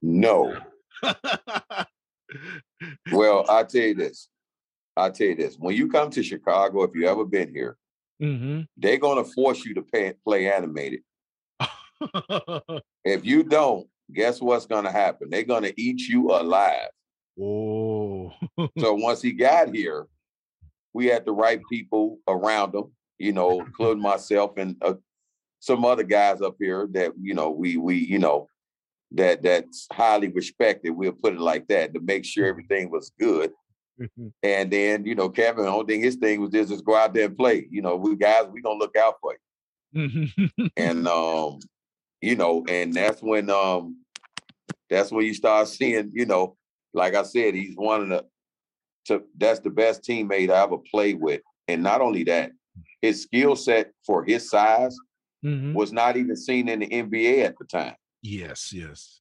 No. 0.00 0.56
Well, 3.12 3.44
I'll 3.50 3.66
tell 3.66 3.82
you 3.82 3.94
this. 3.94 4.30
I'll 4.96 5.12
tell 5.12 5.26
you 5.26 5.34
this. 5.34 5.56
When 5.58 5.76
you 5.76 5.90
come 5.90 6.08
to 6.12 6.22
Chicago, 6.22 6.84
if 6.84 6.92
you 6.94 7.06
ever 7.06 7.26
been 7.26 7.52
here, 7.52 7.76
hmm 8.18 8.62
they're 8.78 8.96
gonna 8.96 9.24
force 9.24 9.62
you 9.62 9.74
to 9.74 9.82
pay, 9.82 10.14
play 10.24 10.50
animated. 10.50 11.00
If 13.04 13.26
you 13.26 13.42
don't, 13.42 13.86
guess 14.10 14.40
what's 14.40 14.64
gonna 14.64 14.92
happen? 14.92 15.28
They're 15.28 15.42
gonna 15.42 15.72
eat 15.76 16.00
you 16.08 16.30
alive. 16.30 16.88
oh. 17.38 18.32
So 18.78 18.94
once 19.08 19.20
he 19.20 19.32
got 19.32 19.74
here, 19.74 20.06
we 20.94 21.06
had 21.06 21.26
the 21.26 21.32
right 21.32 21.60
people 21.70 22.20
around 22.26 22.74
him, 22.74 22.84
you 23.18 23.32
know, 23.32 23.60
including 23.60 24.02
myself 24.02 24.56
and 24.56 24.76
uh, 24.82 24.94
some 25.60 25.84
other 25.84 26.02
guys 26.02 26.40
up 26.40 26.56
here 26.58 26.88
that 26.92 27.12
you 27.20 27.34
know 27.34 27.50
we 27.50 27.76
we 27.76 27.96
you 27.96 28.18
know 28.18 28.48
that 29.12 29.42
that's 29.42 29.86
highly 29.92 30.28
respected. 30.28 30.90
We'll 30.90 31.12
put 31.12 31.34
it 31.34 31.40
like 31.40 31.68
that 31.68 31.94
to 31.94 32.00
make 32.00 32.24
sure 32.24 32.46
everything 32.46 32.90
was 32.90 33.12
good. 33.18 33.52
And 34.42 34.70
then 34.70 35.04
you 35.04 35.14
know 35.14 35.28
Kevin, 35.28 35.64
the 35.64 35.70
only 35.70 35.86
thing 35.86 36.02
his 36.02 36.16
thing 36.16 36.40
was 36.40 36.50
just 36.50 36.70
just 36.70 36.84
go 36.84 36.96
out 36.96 37.12
there 37.14 37.26
and 37.26 37.36
play. 37.36 37.66
You 37.70 37.82
know, 37.82 37.96
we 37.96 38.16
guys 38.16 38.46
we 38.50 38.62
gonna 38.62 38.78
look 38.78 38.96
out 38.96 39.16
for 39.20 39.34
you. 39.34 39.38
And 40.76 41.06
um, 41.06 41.58
you 42.22 42.36
know, 42.36 42.64
and 42.68 42.94
that's 42.94 43.22
when 43.22 43.50
um 43.50 43.98
that's 44.88 45.12
when 45.12 45.26
you 45.26 45.34
start 45.34 45.68
seeing, 45.68 46.10
you 46.14 46.24
know, 46.26 46.56
like 46.94 47.14
I 47.14 47.22
said, 47.22 47.54
he's 47.54 47.76
one 47.76 48.02
of 48.02 48.08
the 48.08 48.24
to 49.06 49.22
that's 49.36 49.60
the 49.60 49.70
best 49.70 50.02
teammate 50.02 50.50
I 50.50 50.62
ever 50.62 50.78
played 50.90 51.20
with. 51.20 51.42
And 51.68 51.82
not 51.82 52.00
only 52.00 52.24
that, 52.24 52.52
his 53.02 53.22
skill 53.22 53.56
set 53.56 53.92
for 54.06 54.24
his 54.24 54.48
size 54.48 54.96
Mhm. 55.44 55.72
was 55.74 55.92
not 55.92 56.16
even 56.16 56.36
seen 56.36 56.68
in 56.68 56.80
the 56.80 56.86
NBA 56.88 57.44
at 57.44 57.56
the 57.58 57.64
time. 57.64 57.94
Yes, 58.22 58.72
yes. 58.72 59.20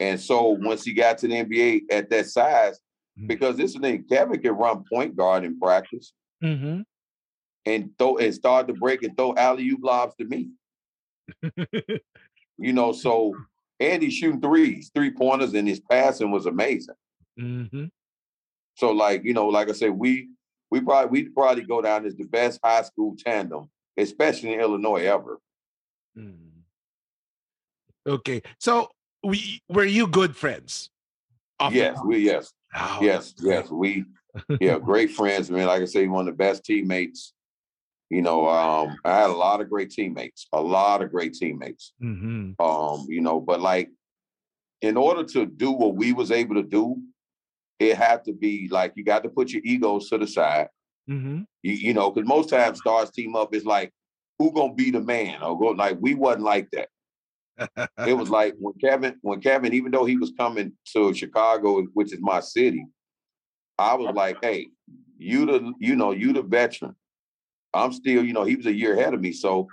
And 0.00 0.20
so 0.20 0.48
once 0.50 0.84
he 0.84 0.92
got 0.92 1.18
to 1.18 1.28
the 1.28 1.34
NBA 1.36 1.82
at 1.90 2.08
that 2.10 2.26
size, 2.26 2.80
Mhm. 3.18 3.28
because 3.28 3.56
this 3.56 3.70
is 3.70 3.74
the 3.74 3.80
thing, 3.80 4.04
Kevin 4.04 4.40
can 4.40 4.52
run 4.52 4.84
point 4.90 5.16
guard 5.16 5.44
in 5.44 5.58
practice 5.58 6.12
hmm 6.40 6.80
and 7.64 7.90
throw 7.98 8.16
and 8.18 8.32
start 8.34 8.68
to 8.68 8.74
break 8.74 9.02
and 9.02 9.16
throw 9.16 9.34
alley 9.34 9.68
oop 9.70 9.80
lobs 9.82 10.14
to 10.16 10.24
me. 10.24 10.50
You 12.58 12.72
know, 12.72 12.92
so 12.92 13.34
and 13.80 14.02
he's 14.02 14.14
shooting 14.14 14.40
threes, 14.40 14.90
three 14.94 15.10
pointers, 15.10 15.52
and 15.54 15.68
his 15.68 15.80
passing 15.80 16.30
was 16.30 16.46
amazing. 16.46 16.94
hmm 17.38 17.86
So 18.76 18.92
like, 18.92 19.24
you 19.24 19.34
know, 19.34 19.48
like 19.48 19.68
I 19.68 19.72
said, 19.72 19.90
we 19.90 20.30
we 20.70 20.80
probably 20.80 21.22
we 21.24 21.28
probably 21.30 21.64
go 21.64 21.82
down 21.82 22.06
as 22.06 22.14
the 22.16 22.24
best 22.24 22.60
high 22.62 22.82
school 22.82 23.14
tandem, 23.18 23.68
especially 23.96 24.54
in 24.54 24.60
Illinois 24.60 25.04
ever. 25.04 25.40
Mm. 26.16 26.50
Okay, 28.06 28.42
so 28.58 28.88
we 29.24 29.60
were 29.68 29.84
you 29.84 30.06
good 30.06 30.36
friends? 30.36 30.90
Yes, 31.70 31.98
we 32.04 32.18
yes, 32.18 32.52
Oh, 32.74 32.98
yes, 33.00 33.34
yes. 33.40 33.70
We 33.70 34.04
yeah, 34.60 34.78
great 34.82 35.10
friends. 35.10 35.50
I 35.50 35.54
mean, 35.54 35.66
like 35.66 35.82
I 35.82 35.86
say, 35.86 36.06
one 36.06 36.28
of 36.28 36.34
the 36.34 36.36
best 36.36 36.64
teammates. 36.64 37.32
You 38.10 38.22
know, 38.22 38.48
um, 38.48 38.96
I 39.04 39.16
had 39.22 39.30
a 39.30 39.32
lot 39.32 39.60
of 39.60 39.68
great 39.68 39.90
teammates, 39.90 40.46
a 40.52 40.60
lot 40.60 41.02
of 41.02 41.10
great 41.10 41.34
teammates. 41.34 41.92
Mhm. 42.00 42.54
Um, 42.60 43.06
you 43.08 43.20
know, 43.20 43.40
but 43.40 43.60
like 43.60 43.90
in 44.80 44.96
order 44.96 45.24
to 45.24 45.46
do 45.46 45.72
what 45.72 45.96
we 45.96 46.12
was 46.12 46.30
able 46.30 46.54
to 46.56 46.62
do, 46.62 46.96
it 47.78 47.96
had 47.96 48.24
to 48.24 48.32
be 48.32 48.68
like 48.70 48.92
you 48.94 49.04
got 49.04 49.22
to 49.24 49.28
put 49.28 49.50
your 49.50 49.62
egos 49.64 50.08
to 50.10 50.18
the 50.18 50.26
side. 50.26 50.68
Mhm. 51.08 51.46
You, 51.62 51.72
you 51.72 51.94
know, 51.94 52.10
because 52.10 52.28
most 52.28 52.50
times 52.50 52.78
stars 52.78 53.10
team 53.10 53.36
up 53.36 53.54
is 53.54 53.64
like, 53.64 53.92
who 54.38 54.52
gonna 54.52 54.74
be 54.74 54.90
the 54.90 55.00
man? 55.00 55.42
Or 55.42 55.58
go 55.58 55.66
like 55.68 55.98
we 56.00 56.14
wasn't 56.14 56.44
like 56.44 56.68
that. 56.72 56.88
It 58.06 58.12
was 58.14 58.28
like 58.38 58.54
when 58.58 58.74
Kevin, 58.74 59.16
when 59.22 59.40
Kevin, 59.40 59.72
even 59.72 59.90
though 59.90 60.04
he 60.04 60.16
was 60.16 60.32
coming 60.36 60.72
to 60.92 61.14
Chicago, 61.14 61.82
which 61.94 62.12
is 62.12 62.20
my 62.20 62.40
city, 62.40 62.86
I 63.78 63.94
was 63.94 64.14
like, 64.14 64.38
hey, 64.42 64.68
you 65.18 65.46
the, 65.46 65.72
you 65.78 65.96
know, 65.96 66.12
you 66.12 66.32
the 66.32 66.42
veteran. 66.42 66.94
I'm 67.74 67.92
still, 67.92 68.24
you 68.24 68.32
know, 68.32 68.44
he 68.44 68.56
was 68.56 68.66
a 68.66 68.72
year 68.72 68.98
ahead 68.98 69.14
of 69.14 69.20
me. 69.20 69.32
So 69.32 69.68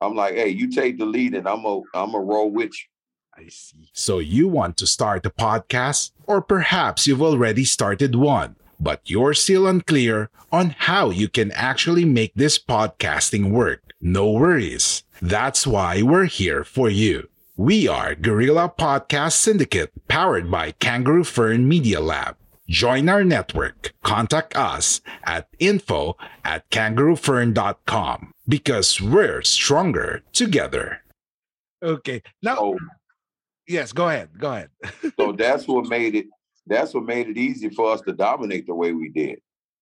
I'm 0.00 0.14
like, 0.14 0.34
hey, 0.34 0.48
you 0.48 0.70
take 0.70 0.98
the 0.98 1.06
lead 1.06 1.34
and 1.34 1.48
I'm 1.48 1.64
a 1.64 1.80
I'm 1.94 2.14
a 2.14 2.20
roll 2.20 2.50
with 2.50 2.70
you. 2.72 3.44
I 3.44 3.48
see. 3.48 3.90
So 3.92 4.18
you 4.18 4.48
want 4.48 4.76
to 4.78 4.86
start 4.86 5.26
a 5.26 5.30
podcast, 5.30 6.12
or 6.26 6.40
perhaps 6.40 7.06
you've 7.06 7.22
already 7.22 7.64
started 7.64 8.14
one, 8.14 8.56
but 8.80 9.00
you're 9.04 9.34
still 9.34 9.66
unclear 9.66 10.30
on 10.52 10.70
how 10.78 11.10
you 11.10 11.28
can 11.28 11.50
actually 11.52 12.04
make 12.04 12.32
this 12.34 12.58
podcasting 12.58 13.50
work. 13.50 13.82
No 14.00 14.30
worries. 14.30 15.02
That's 15.20 15.66
why 15.66 16.02
we're 16.02 16.26
here 16.26 16.64
for 16.64 16.88
you. 16.88 17.28
We 17.56 17.88
are 17.88 18.14
Guerrilla 18.14 18.72
Podcast 18.76 19.32
Syndicate, 19.32 19.92
powered 20.08 20.50
by 20.50 20.72
Kangaroo 20.72 21.24
Fern 21.24 21.66
Media 21.66 22.00
Lab. 22.00 22.36
Join 22.68 23.08
our 23.08 23.24
network. 23.24 23.94
Contact 24.02 24.56
us 24.56 25.00
at 25.24 25.48
info 25.58 26.16
at 26.44 26.68
kangaroofern.com 26.70 28.32
because 28.46 29.00
we're 29.00 29.42
stronger 29.42 30.22
together. 30.32 31.02
Okay. 31.82 32.22
Now, 32.42 32.56
So 32.56 32.78
Yes, 33.68 33.92
go 33.92 34.08
ahead. 34.08 34.28
Go 34.38 34.52
ahead. 34.52 34.70
so 35.18 35.32
that's 35.32 35.66
what 35.66 35.88
made 35.88 36.14
it 36.14 36.26
that's 36.66 36.94
what 36.94 37.04
made 37.04 37.28
it 37.28 37.38
easy 37.38 37.68
for 37.70 37.92
us 37.92 38.00
to 38.02 38.12
dominate 38.12 38.66
the 38.66 38.74
way 38.74 38.92
we 38.92 39.08
did. 39.08 39.40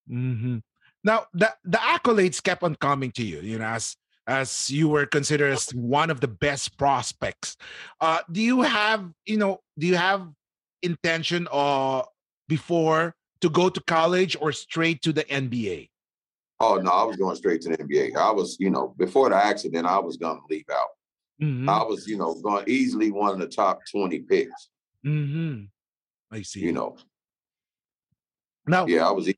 hmm 0.09 0.59
Now, 1.03 1.27
the 1.33 1.55
the 1.65 1.79
accolades 1.79 2.43
kept 2.43 2.63
on 2.63 2.75
coming 2.77 3.11
to 3.13 3.25
you. 3.25 3.41
You 3.41 3.59
know, 3.59 3.67
as 3.67 3.97
as 4.27 4.71
you 4.71 4.89
were 4.89 5.07
considered 5.07 5.53
as 5.53 5.69
one 5.75 6.11
of 6.11 6.21
the 6.21 6.29
best 6.29 6.79
prospects. 6.79 7.57
Uh, 8.01 8.21
do 8.31 8.41
you 8.41 8.63
have 8.63 9.11
you 9.27 9.37
know? 9.37 9.61
Do 9.79 9.87
you 9.87 9.97
have 9.97 10.29
intention 10.83 11.47
or 11.53 12.07
before 12.49 13.15
to 13.41 13.51
go 13.51 13.69
to 13.69 13.81
college 13.83 14.37
or 14.41 14.53
straight 14.53 15.03
to 15.03 15.13
the 15.13 15.25
NBA? 15.25 15.91
Oh 16.61 16.77
no, 16.77 16.91
I 16.91 17.05
was 17.05 17.17
going 17.17 17.37
straight 17.37 17.61
to 17.63 17.71
the 17.71 17.79
NBA. 17.79 18.17
I 18.17 18.31
was, 18.31 18.57
you 18.59 18.71
know, 18.71 18.95
before 18.97 19.29
the 19.29 19.37
accident, 19.37 19.87
I 19.87 19.99
was 19.99 20.17
gonna 20.17 20.41
leave 20.49 20.65
out. 20.73 20.89
Mm-hmm. 21.43 21.69
I 21.69 21.83
was, 21.83 22.07
you 22.07 22.17
know, 22.17 22.35
going 22.35 22.65
easily 22.69 23.11
one 23.11 23.33
of 23.33 23.41
the 23.41 23.49
top 23.49 23.81
20 23.91 24.21
picks, 24.21 24.69
hmm 25.03 25.65
I 26.31 26.43
see. 26.43 26.61
you 26.61 26.73
know. 26.73 26.97
now, 28.67 28.87
Yeah, 28.87 29.07
I 29.07 29.11
was 29.13 29.29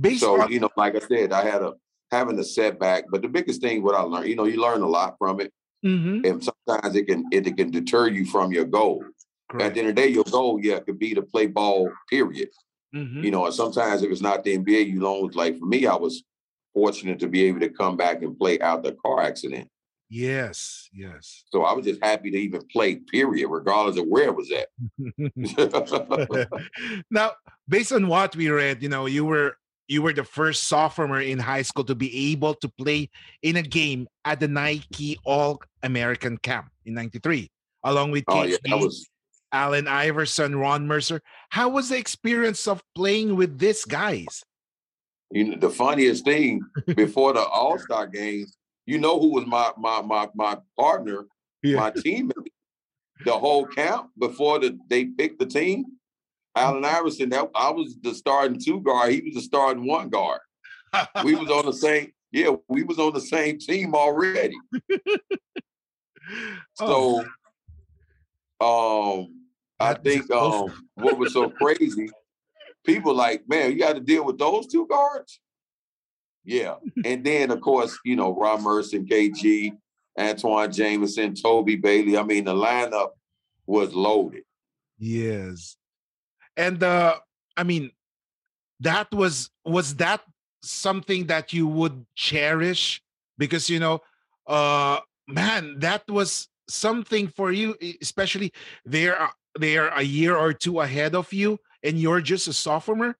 based 0.00 0.20
So, 0.20 0.40
on 0.40 0.50
you 0.52 0.60
know, 0.60 0.70
like 0.76 0.96
I 0.96 1.00
said, 1.00 1.32
I 1.32 1.44
had 1.44 1.62
a 1.62 1.74
having 2.10 2.38
a 2.38 2.44
setback, 2.44 3.04
but 3.10 3.22
the 3.22 3.28
biggest 3.28 3.60
thing 3.60 3.82
what 3.82 3.94
I 3.94 4.00
learned, 4.02 4.28
you 4.28 4.34
know, 4.36 4.44
you 4.44 4.60
learn 4.60 4.82
a 4.82 4.88
lot 4.88 5.16
from 5.18 5.40
it. 5.40 5.52
Mhm, 5.84 6.26
And 6.26 6.42
sometimes 6.44 6.96
it 6.96 7.06
can 7.06 7.24
it 7.32 7.56
can 7.56 7.70
deter 7.70 8.08
you 8.08 8.24
from 8.26 8.52
your 8.52 8.64
goal. 8.64 9.04
At 9.58 9.74
the 9.74 9.80
end 9.80 9.88
of 9.90 9.96
the 9.96 10.02
day, 10.02 10.08
your 10.08 10.24
goal, 10.24 10.60
yeah, 10.62 10.78
could 10.80 10.98
be 10.98 11.14
to 11.14 11.22
play 11.22 11.46
ball, 11.46 11.90
period. 12.08 12.50
Mhm, 12.94 13.24
You 13.24 13.30
know, 13.30 13.46
and 13.46 13.54
sometimes 13.54 14.02
if 14.02 14.10
it's 14.10 14.20
not 14.20 14.44
the 14.44 14.54
NBA, 14.58 14.80
you 14.82 15.00
know, 15.00 15.20
like 15.34 15.58
for 15.58 15.66
me, 15.66 15.86
I 15.86 15.94
was 15.96 16.22
fortunate 16.74 17.18
to 17.20 17.28
be 17.28 17.42
able 17.44 17.60
to 17.60 17.68
come 17.68 17.96
back 17.96 18.22
and 18.22 18.38
play 18.38 18.60
out 18.60 18.82
the 18.82 18.92
car 18.92 19.20
accident. 19.22 19.68
Yes, 20.12 20.88
yes. 20.92 21.44
So 21.52 21.62
I 21.62 21.72
was 21.72 21.86
just 21.86 22.02
happy 22.02 22.32
to 22.32 22.36
even 22.36 22.62
play, 22.72 22.96
period, 22.96 23.48
regardless 23.48 23.96
of 23.96 24.06
where 24.06 24.24
it 24.24 24.34
was 24.34 24.50
at. 24.50 24.66
now, 27.10 27.30
based 27.68 27.92
on 27.92 28.08
what 28.08 28.34
we 28.34 28.50
read, 28.50 28.82
you 28.82 28.88
know, 28.88 29.06
you 29.06 29.24
were 29.24 29.56
you 29.86 30.02
were 30.02 30.12
the 30.12 30.24
first 30.24 30.64
sophomore 30.64 31.20
in 31.20 31.38
high 31.38 31.62
school 31.62 31.84
to 31.84 31.94
be 31.94 32.32
able 32.32 32.54
to 32.54 32.68
play 32.68 33.08
in 33.42 33.56
a 33.56 33.62
game 33.62 34.08
at 34.24 34.40
the 34.40 34.48
Nike 34.48 35.16
All 35.24 35.62
American 35.84 36.38
Camp 36.38 36.70
in 36.84 36.94
'93, 36.94 37.48
along 37.84 38.10
with 38.10 38.24
oh 38.26 38.42
yeah, 38.42 38.56
that 38.64 38.80
was 38.80 39.08
Allen 39.52 39.86
Iverson, 39.86 40.56
Ron 40.56 40.88
Mercer. 40.88 41.22
How 41.50 41.68
was 41.68 41.88
the 41.88 41.98
experience 41.98 42.66
of 42.66 42.82
playing 42.96 43.36
with 43.36 43.60
these 43.60 43.84
guys? 43.84 44.42
you 45.30 45.44
know 45.44 45.56
the 45.56 45.70
funniest 45.70 46.24
thing 46.24 46.60
before 46.96 47.32
the 47.32 47.40
All 47.40 47.78
Star 47.78 48.06
games. 48.06 48.56
You 48.86 48.98
know 48.98 49.20
who 49.20 49.32
was 49.34 49.46
my 49.46 49.70
my 49.78 50.02
my 50.02 50.28
my 50.34 50.58
partner, 50.78 51.26
my 51.64 51.90
teammate. 52.02 52.48
the 53.24 53.32
whole 53.32 53.66
camp 53.66 54.10
before 54.18 54.58
the, 54.58 54.78
they 54.88 55.04
picked 55.06 55.38
the 55.38 55.46
team. 55.46 55.84
Allen 56.56 56.84
Iverson, 56.84 57.28
that 57.30 57.48
I 57.54 57.70
was 57.70 57.96
the 58.02 58.12
starting 58.14 58.58
two 58.58 58.80
guard. 58.80 59.12
He 59.12 59.20
was 59.20 59.34
the 59.34 59.40
starting 59.42 59.86
one 59.86 60.08
guard. 60.08 60.40
We 61.24 61.34
was 61.36 61.48
on 61.48 61.64
the 61.66 61.72
same, 61.86 62.12
yeah, 62.32 62.50
we 62.68 62.82
was 62.82 62.98
on 62.98 63.14
the 63.14 63.20
same 63.20 63.58
team 63.58 63.94
already. 63.94 64.56
Oh, 66.80 67.24
So 68.60 68.64
um 68.66 69.46
I 69.80 69.94
think 69.94 70.30
um 70.30 70.70
what 70.94 71.18
was 71.18 71.32
so 71.32 71.50
crazy, 71.50 72.10
people 72.84 73.14
like, 73.14 73.48
man, 73.48 73.72
you 73.72 73.78
got 73.78 73.94
to 73.94 74.00
deal 74.00 74.24
with 74.24 74.38
those 74.38 74.66
two 74.66 74.86
guards. 74.86 75.40
Yeah. 76.44 76.76
And 77.04 77.24
then 77.24 77.50
of 77.50 77.60
course, 77.60 77.98
you 78.04 78.16
know, 78.16 78.34
Ron 78.34 78.62
Mercer, 78.62 78.98
KG, 79.00 79.76
Antoine 80.18 80.72
Jamison, 80.72 81.34
Toby 81.34 81.76
Bailey. 81.76 82.16
I 82.16 82.22
mean, 82.22 82.44
the 82.44 82.54
lineup 82.54 83.10
was 83.66 83.94
loaded. 83.94 84.42
yes. 84.98 85.76
And 86.56 86.82
uh 86.82 87.18
I 87.56 87.62
mean 87.64 87.90
that 88.80 89.10
was 89.12 89.50
was 89.64 89.94
that 89.96 90.20
something 90.62 91.26
that 91.26 91.52
you 91.52 91.66
would 91.66 92.04
cherish 92.14 93.02
because 93.38 93.70
you 93.70 93.78
know 93.78 94.00
uh 94.46 94.98
man 95.28 95.78
that 95.78 96.02
was 96.08 96.48
something 96.68 97.28
for 97.28 97.50
you 97.52 97.76
especially 98.02 98.52
they're 98.84 99.20
uh, 99.20 99.28
they 99.58 99.76
are 99.78 99.88
a 99.96 100.02
year 100.02 100.36
or 100.36 100.52
two 100.52 100.80
ahead 100.80 101.14
of 101.14 101.32
you 101.32 101.58
and 101.82 101.98
you're 101.98 102.20
just 102.20 102.46
a 102.48 102.52
sophomore 102.52 103.16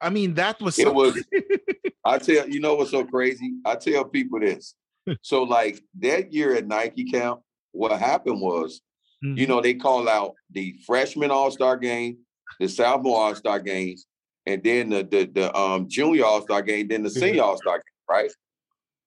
i 0.00 0.08
mean 0.10 0.34
that 0.34 0.60
was 0.60 0.78
It 0.78 0.92
was 0.92 1.14
I 2.08 2.18
tell 2.18 2.48
you 2.48 2.60
know 2.60 2.74
what's 2.74 2.90
so 2.90 3.04
crazy? 3.04 3.54
I 3.64 3.76
tell 3.76 4.04
people 4.04 4.40
this. 4.40 4.74
So 5.22 5.42
like 5.42 5.80
that 6.00 6.32
year 6.32 6.54
at 6.54 6.66
Nike 6.66 7.04
camp, 7.04 7.40
what 7.72 7.98
happened 7.98 8.40
was, 8.40 8.80
you 9.22 9.46
Mhm. 9.46 9.48
know, 9.48 9.60
they 9.60 9.74
call 9.74 10.08
out 10.08 10.34
the 10.50 10.74
freshman 10.86 11.30
all-star 11.30 11.76
game, 11.76 12.18
the 12.60 12.68
sophomore 12.68 13.18
all-star 13.20 13.60
games, 13.60 14.06
and 14.46 14.62
then 14.62 14.90
the 14.90 15.02
the, 15.04 15.24
the 15.26 15.56
um 15.56 15.88
junior 15.88 16.24
all-star 16.24 16.62
game, 16.62 16.88
then 16.88 17.02
the 17.02 17.10
senior 17.10 17.42
all-star 17.48 17.76
game, 17.78 18.04
right? 18.08 18.30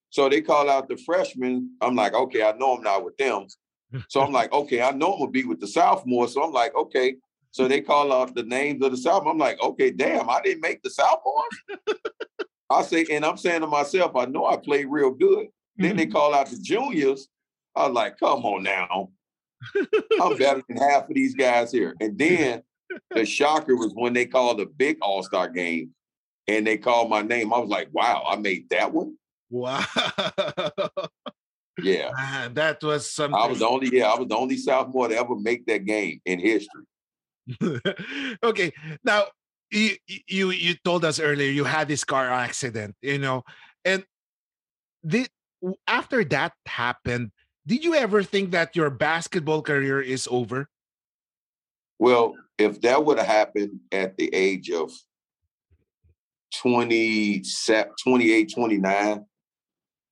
So 0.10 0.28
they 0.30 0.42
call 0.42 0.70
out 0.70 0.90
the 0.90 0.98
freshmen. 0.98 1.78
I'm 1.82 1.96
like, 1.96 2.14
okay, 2.14 2.44
I 2.44 2.52
know 2.54 2.76
I'm 2.76 2.84
not 2.84 3.04
with 3.06 3.18
them. 3.18 3.48
So 4.10 4.22
I'm 4.22 4.32
like, 4.34 4.52
okay, 4.54 4.82
I 4.82 4.92
know 4.92 5.14
I'm 5.14 5.20
gonna 5.20 5.32
be 5.32 5.44
with 5.46 5.60
the 5.60 5.68
sophomore. 5.68 6.28
So 6.28 6.44
I'm 6.44 6.52
like, 6.52 6.76
okay. 6.76 7.16
So 7.52 7.68
they 7.68 7.82
call 7.82 8.12
out 8.14 8.34
the 8.34 8.44
names 8.44 8.84
of 8.84 8.92
the 8.92 8.98
sophomore. 8.98 9.34
I'm 9.34 9.38
like, 9.38 9.62
okay, 9.62 9.92
damn, 9.92 10.30
I 10.30 10.42
didn't 10.42 10.62
make 10.62 10.82
the 10.84 10.90
sophomores. 10.90 11.56
I 12.72 12.82
say, 12.84 13.06
and 13.12 13.26
I'm 13.26 13.38
saying 13.38 13.62
to 13.62 13.68
myself, 13.68 14.16
I 14.16 14.26
know 14.26 14.46
I 14.46 14.58
played 14.58 14.88
real 14.90 15.12
good. 15.12 15.48
Then 15.78 15.96
they 15.96 16.06
mm-hmm. 16.06 16.14
call 16.14 16.34
out 16.34 16.50
the 16.50 16.58
juniors. 16.58 17.28
I 17.76 17.88
was 17.88 17.94
like, 17.94 18.18
come 18.18 18.46
on 18.46 18.64
now. 18.64 19.10
I'm 20.22 20.38
better 20.38 20.62
than 20.68 20.78
half 20.78 21.10
of 21.10 21.16
these 21.16 21.36
guys 21.36 21.72
here. 21.72 21.96
And 22.00 22.18
then 22.18 22.64
the 23.12 23.26
shocker 23.26 23.76
was 23.76 23.94
when 23.94 24.14
they 24.14 24.26
called 24.26 24.60
the 24.60 24.66
big 24.66 24.98
all-star 25.02 25.50
game 25.50 25.92
and 26.48 26.66
they 26.66 26.78
called 26.78 27.10
my 27.10 27.22
name. 27.22 27.54
I 27.54 27.60
was 27.60 27.70
like, 27.70 27.90
wow, 27.92 28.26
I 28.28 28.36
made 28.36 28.70
that 28.70 28.92
one. 28.92 29.16
wow 29.50 29.84
Yeah. 31.82 32.12
Man, 32.12 32.12
ah, 32.18 32.50
that 32.54 32.84
was 32.84 33.10
something 33.10 33.40
I 33.40 33.48
was 33.48 33.60
the 33.60 33.68
only, 33.68 33.90
yeah, 33.92 34.08
I 34.08 34.20
was 34.20 34.28
the 34.28 34.36
only 34.36 34.58
sophomore 34.58 35.08
to 35.08 35.16
ever 35.16 35.36
make 35.36 35.66
that 35.68 35.86
game 35.86 36.20
in 36.26 36.40
history. 36.40 36.84
okay 38.44 38.72
now 39.04 39.26
you 39.72 39.96
you 40.28 40.52
you 40.52 40.76
told 40.84 41.06
us 41.06 41.20
earlier 41.20 41.50
you 41.50 41.64
had 41.64 41.88
this 41.88 42.04
car 42.04 42.30
accident 42.30 42.96
you 43.02 43.18
know 43.18 43.44
and 43.86 44.04
did 45.06 45.30
after 45.88 46.24
that 46.24 46.54
happened 46.66 47.32
did 47.66 47.84
you 47.84 47.96
ever 47.96 48.24
think 48.24 48.52
that 48.52 48.76
your 48.76 48.90
basketball 48.90 49.62
career 49.62 50.02
is 50.02 50.28
over 50.32 50.68
Well, 52.02 52.34
if 52.58 52.82
that 52.82 53.06
would 53.06 53.20
have 53.20 53.28
happened 53.28 53.80
at 53.92 54.18
the 54.18 54.34
age 54.34 54.72
of 54.72 54.92
20, 56.56 57.44
28, 58.04 58.52
29, 58.52 59.26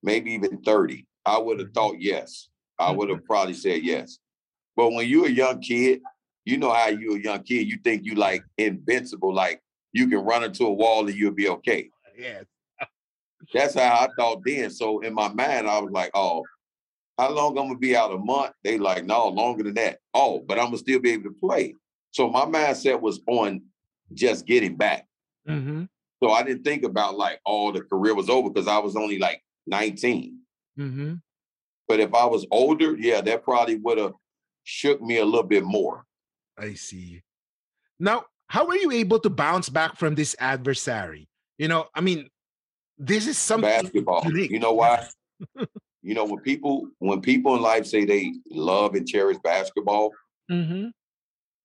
maybe 0.03 0.31
even 0.33 0.61
30, 0.61 1.07
I 1.25 1.39
would 1.39 1.59
have 1.59 1.69
mm-hmm. 1.69 1.73
thought 1.73 1.95
yes. 1.99 2.49
I 2.77 2.91
would 2.91 3.09
have 3.09 3.17
mm-hmm. 3.19 3.25
probably 3.25 3.55
said 3.55 3.81
yes. 3.81 4.19
But 4.75 4.91
when 4.91 5.07
you're 5.07 5.25
a 5.25 5.31
young 5.31 5.61
kid, 5.61 6.01
you 6.49 6.57
know 6.57 6.73
how 6.73 6.87
you're 6.87 7.17
a 7.17 7.21
young 7.21 7.43
kid, 7.43 7.67
you 7.67 7.77
think 7.77 8.05
you 8.05 8.15
like 8.15 8.43
invincible, 8.57 9.33
like 9.33 9.61
you 9.93 10.07
can 10.07 10.19
run 10.19 10.43
into 10.43 10.65
a 10.65 10.73
wall 10.73 11.07
and 11.07 11.15
you'll 11.15 11.31
be 11.31 11.49
okay. 11.49 11.89
yes 12.17 12.45
That's 13.53 13.75
how 13.75 13.81
I 13.81 14.07
thought 14.17 14.41
then. 14.45 14.69
So 14.69 14.99
in 14.99 15.13
my 15.13 15.27
mind, 15.29 15.67
I 15.67 15.79
was 15.79 15.91
like, 15.91 16.11
oh, 16.13 16.43
how 17.17 17.31
long 17.31 17.57
I'm 17.57 17.67
gonna 17.67 17.77
be 17.77 17.95
out 17.95 18.13
a 18.13 18.17
month? 18.17 18.53
They 18.63 18.77
like, 18.77 19.05
no, 19.05 19.27
longer 19.27 19.63
than 19.63 19.73
that. 19.75 19.99
Oh, 20.13 20.43
but 20.47 20.57
I'm 20.57 20.65
gonna 20.65 20.77
still 20.77 20.99
be 20.99 21.11
able 21.11 21.23
to 21.23 21.35
play. 21.39 21.75
So 22.11 22.29
my 22.29 22.45
mindset 22.45 22.99
was 22.99 23.19
on 23.27 23.61
just 24.13 24.45
getting 24.45 24.75
back. 24.75 25.07
mm-hmm. 25.47 25.83
So 26.21 26.31
I 26.31 26.43
didn't 26.43 26.63
think 26.63 26.83
about 26.83 27.17
like, 27.17 27.39
oh, 27.45 27.71
the 27.71 27.81
career 27.81 28.13
was 28.13 28.29
over 28.29 28.49
because 28.49 28.67
I 28.67 28.77
was 28.79 28.95
only 28.95 29.19
like 29.19 29.41
19. 29.67 30.37
Mm-hmm. 30.77 31.13
But 31.87 31.99
if 31.99 32.13
I 32.13 32.25
was 32.25 32.45
older, 32.51 32.95
yeah, 32.97 33.21
that 33.21 33.43
probably 33.43 33.75
would 33.75 33.97
have 33.97 34.13
shook 34.63 35.01
me 35.01 35.17
a 35.17 35.25
little 35.25 35.43
bit 35.43 35.63
more. 35.63 36.05
I 36.59 36.73
see 36.73 37.21
now 37.99 38.23
how 38.47 38.65
were 38.65 38.75
you 38.75 38.91
able 38.91 39.19
to 39.19 39.29
bounce 39.29 39.69
back 39.69 39.97
from 39.97 40.15
this 40.15 40.35
adversary 40.39 41.27
you 41.57 41.67
know 41.67 41.87
i 41.95 42.01
mean 42.01 42.29
this 42.99 43.27
is 43.27 43.37
something 43.37 43.69
Basketball. 43.69 44.23
unique. 44.25 44.51
You 44.51 44.59
know 44.59 44.73
why? 44.73 45.07
you 46.03 46.13
know, 46.13 46.25
when 46.25 46.39
people 46.41 46.87
when 46.99 47.21
people 47.21 47.55
in 47.55 47.61
life 47.61 47.85
say 47.85 48.03
they 48.05 48.33
love 48.51 48.93
and 48.93 49.07
cherish 49.07 49.37
basketball, 49.43 50.11
mm-hmm. 50.51 50.89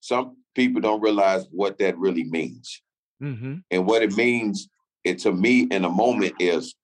some 0.00 0.36
people 0.54 0.80
don't 0.80 1.02
realize 1.02 1.46
what 1.50 1.78
that 1.78 1.98
really 1.98 2.24
means. 2.24 2.80
Mm-hmm. 3.20 3.56
And 3.70 3.86
what 3.86 4.02
it 4.02 4.16
means, 4.16 4.68
it 5.02 5.18
to 5.20 5.32
me 5.32 5.62
in 5.70 5.84
a 5.84 5.90
moment 5.90 6.34
is 6.38 6.74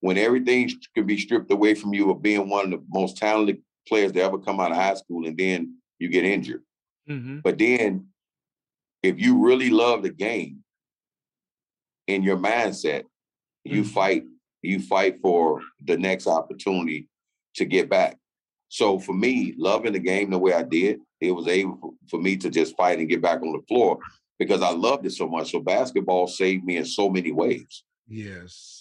when 0.00 0.16
everything 0.16 0.70
could 0.94 1.06
be 1.06 1.18
stripped 1.18 1.50
away 1.50 1.74
from 1.74 1.92
you 1.92 2.10
of 2.10 2.22
being 2.22 2.48
one 2.48 2.66
of 2.66 2.70
the 2.70 2.86
most 2.88 3.16
talented 3.16 3.60
players 3.88 4.12
to 4.12 4.22
ever 4.22 4.38
come 4.38 4.60
out 4.60 4.70
of 4.70 4.76
high 4.76 4.94
school, 4.94 5.26
and 5.26 5.36
then 5.36 5.76
you 5.98 6.08
get 6.08 6.24
injured. 6.24 6.62
Mm-hmm. 7.10 7.40
But 7.42 7.58
then, 7.58 8.06
if 9.02 9.18
you 9.20 9.38
really 9.44 9.70
love 9.70 10.02
the 10.02 10.10
game 10.12 10.62
in 12.06 12.22
your 12.22 12.36
mindset, 12.36 13.04
you 13.64 13.82
Mhm. 13.82 13.86
fight. 13.86 14.24
You 14.62 14.78
fight 14.78 15.18
for 15.20 15.62
the 15.82 15.96
next 15.96 16.26
opportunity 16.26 17.08
to 17.54 17.64
get 17.64 17.88
back. 17.88 18.18
So 18.68 18.98
for 18.98 19.14
me, 19.14 19.54
loving 19.56 19.94
the 19.94 19.98
game 19.98 20.30
the 20.30 20.38
way 20.38 20.52
I 20.52 20.62
did, 20.62 21.00
it 21.20 21.32
was 21.32 21.48
able 21.48 21.96
for 22.08 22.20
me 22.20 22.36
to 22.36 22.50
just 22.50 22.76
fight 22.76 22.98
and 22.98 23.08
get 23.08 23.22
back 23.22 23.40
on 23.42 23.52
the 23.52 23.62
floor 23.66 23.98
because 24.38 24.62
I 24.62 24.70
loved 24.70 25.06
it 25.06 25.10
so 25.12 25.26
much. 25.26 25.50
So 25.50 25.60
basketball 25.60 26.26
saved 26.26 26.64
me 26.64 26.76
in 26.76 26.84
so 26.84 27.08
many 27.08 27.32
ways, 27.32 27.84
yes 28.06 28.76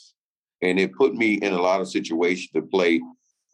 and 0.62 0.78
it 0.78 0.92
put 0.94 1.16
me 1.16 1.36
in 1.36 1.54
a 1.54 1.62
lot 1.62 1.80
of 1.80 1.88
situations 1.88 2.52
to 2.52 2.62
play 2.62 3.00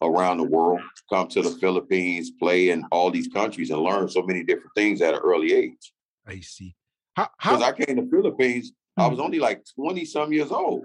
around 0.02 0.38
the 0.38 0.44
world, 0.44 0.80
come 1.10 1.26
to 1.28 1.42
the 1.42 1.50
Philippines, 1.50 2.30
play 2.38 2.70
in 2.70 2.84
all 2.92 3.10
these 3.10 3.28
countries, 3.28 3.70
and 3.70 3.80
learn 3.80 4.08
so 4.08 4.22
many 4.22 4.42
different 4.42 4.72
things 4.74 5.00
at 5.02 5.14
an 5.14 5.20
early 5.20 5.52
age. 5.52 5.92
i 6.26 6.40
see 6.40 6.74
how, 7.14 7.28
Because 7.38 7.62
how 7.62 7.68
I 7.68 7.72
came 7.72 7.96
to 7.96 8.08
Philippines, 8.10 8.72
I 8.96 9.04
Hmm. 9.04 9.10
was 9.10 9.20
only 9.20 9.38
like 9.38 9.62
20 9.74 10.04
some 10.04 10.32
years 10.32 10.50
old. 10.52 10.84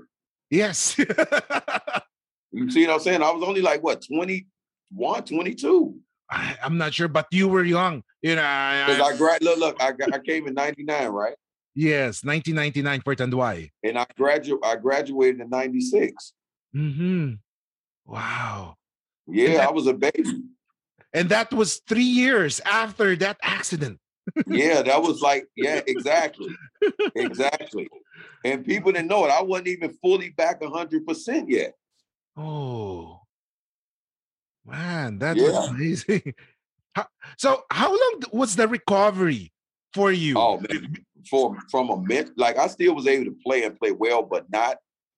yes 0.50 0.98
You 2.54 2.70
see 2.70 2.86
what 2.86 2.96
I'm 2.96 3.00
saying? 3.00 3.24
I 3.24 3.32
was 3.32 3.44
only 3.44 3.62
like 3.62 3.82
what 3.82 4.04
21, 4.06 5.24
22. 5.24 5.96
I, 6.30 6.58
i'm 6.64 6.78
not 6.78 6.94
sure 6.94 7.10
but 7.10 7.28
you 7.32 7.50
were 7.50 7.64
young 7.66 8.04
you 8.22 8.36
know 8.38 8.42
I- 8.44 8.86
Because 8.86 9.02
I- 9.12 9.14
I 9.14 9.18
grad 9.18 9.42
look, 9.44 9.58
look, 9.60 9.76
I, 9.84 9.92
I 10.14 10.20
came 10.20 10.48
in 10.48 10.54
99, 10.54 11.10
right? 11.10 11.36
yes 11.76 12.24
1999 12.24 13.02
for 13.04 13.16
tanduay 13.16 13.70
And 13.84 13.98
I 14.00 14.06
graduate 14.18 14.62
I 14.64 14.76
graduated 14.78 15.42
in 15.42 15.50
96. 15.50 16.34
mm-hmm. 16.76 17.34
wow 18.06 18.76
Yeah, 19.32 19.58
that- 19.58 19.70
I 19.70 19.72
was 19.72 19.88
a 19.88 19.94
baby. 19.94 20.44
and 21.14 21.30
that 21.30 21.52
was 21.52 21.82
three 21.88 22.04
years 22.04 22.60
after 22.66 23.16
that 23.18 23.38
accident 23.42 24.00
Yeah, 24.48 24.82
that 24.84 25.02
was 25.02 25.22
like, 25.30 25.48
yeah, 25.56 25.82
exactly. 25.88 26.50
exactly. 27.16 27.90
And 28.46 28.64
people 28.66 28.92
didn't 28.92 29.08
know 29.08 29.26
it. 29.26 29.32
I 29.32 29.42
wasn't 29.42 29.68
even 29.70 29.94
fully 30.02 30.30
back 30.30 30.62
100% 30.62 31.46
yet. 31.48 31.74
Oh, 32.38 33.22
man, 34.66 35.20
that 35.20 35.38
Yeah. 35.38 35.44
was 35.44 35.68
amazing. 35.70 36.34
How, 36.96 37.08
so, 37.38 37.64
how 37.72 37.90
long 37.90 38.22
was 38.34 38.56
the 38.58 38.68
recovery 38.68 39.54
for 39.94 40.12
you? 40.12 40.36
Oh 40.38 40.58
man, 40.60 40.94
for 41.30 41.56
from 41.72 41.90
a 41.90 41.96
ment 42.02 42.32
like 42.36 42.58
I 42.58 42.68
still 42.68 42.94
was 42.96 43.08
able 43.08 43.26
to 43.32 43.38
play 43.46 43.64
and 43.64 43.80
play 43.80 43.92
well, 43.94 44.22
but 44.24 44.52
not 44.52 44.76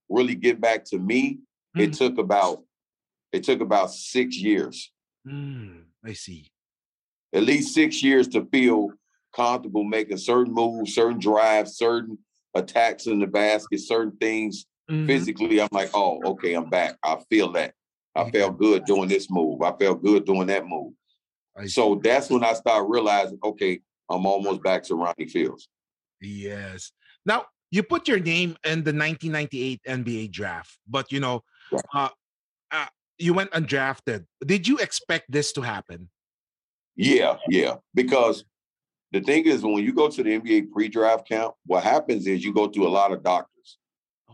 really 0.08 0.36
get 0.36 0.62
back 0.62 0.86
to 0.92 1.00
me. 1.00 1.40
It 1.76 1.90
Mm. 1.92 1.98
took 1.98 2.18
about 2.20 2.64
it 3.34 3.44
took 3.44 3.60
about 3.62 3.92
six 3.92 4.38
years, 4.38 4.92
Mm, 5.28 5.86
I 6.04 6.14
see. 6.14 6.52
at 7.34 7.44
least 7.44 7.74
six 7.74 8.04
years 8.04 8.28
to 8.30 8.46
feel 8.46 8.90
comfortable 9.36 9.84
making 9.84 10.18
certain 10.18 10.54
moves, 10.54 10.94
certain 10.94 11.20
drives, 11.20 11.76
certain 11.78 12.18
attacks 12.54 13.08
in 13.08 13.20
the 13.20 13.28
basket, 13.28 13.80
certain 13.80 14.16
things 14.18 14.66
Mhm. 14.90 15.08
physically. 15.08 15.60
I'm 15.60 15.70
like, 15.72 15.90
oh, 15.94 16.22
okay, 16.32 16.54
I'm 16.54 16.70
back. 16.70 16.98
I 17.04 17.18
feel 17.30 17.52
that. 17.54 17.74
I 18.16 18.26
Yeah. 18.26 18.32
felt 18.32 18.60
good 18.60 18.86
doing 18.86 19.10
this 19.10 19.32
move. 19.32 19.62
I 19.64 19.76
felt 19.78 20.04
good 20.04 20.26
doing 20.26 20.48
that 20.48 20.68
move. 20.68 20.94
I 21.56 21.66
So 21.68 21.96
that's 22.04 22.30
when 22.30 22.44
I 22.44 22.54
started 22.54 22.88
realizing, 22.88 23.40
okay, 23.44 23.80
I'm 24.10 24.26
almost 24.26 24.62
back 24.62 24.84
to 24.84 24.96
Ronnie 24.96 25.28
Fields. 25.28 25.68
Yes. 26.22 26.92
Now 27.26 27.46
you 27.72 27.82
put 27.82 28.08
your 28.08 28.20
name 28.20 28.56
in 28.66 28.84
the 28.84 28.94
1998 28.94 29.82
NBA 29.88 30.28
draft, 30.32 30.78
but 30.88 31.12
you 31.12 31.20
know, 31.20 31.44
Right. 31.72 31.84
uh, 31.94 32.10
you 33.18 33.34
went 33.34 33.52
undrafted. 33.52 34.26
Did 34.46 34.68
you 34.68 34.78
expect 34.78 35.32
this 35.32 35.52
to 35.54 35.62
happen? 35.62 36.10
Yeah, 36.96 37.38
yeah. 37.50 37.76
Because 37.94 38.46
the 39.12 39.22
thing 39.22 39.46
is, 39.46 39.64
when 39.64 39.84
you 39.84 39.94
go 39.94 40.10
to 40.10 40.24
the 40.24 40.40
NBA 40.40 40.72
pre-draft 40.72 41.28
camp, 41.28 41.54
what 41.66 41.84
happens 41.84 42.28
is 42.28 42.44
you 42.44 42.54
go 42.54 42.68
through 42.68 42.88
a 42.88 42.90
lot 42.90 43.12
of 43.12 43.24
doctors. 43.24 43.78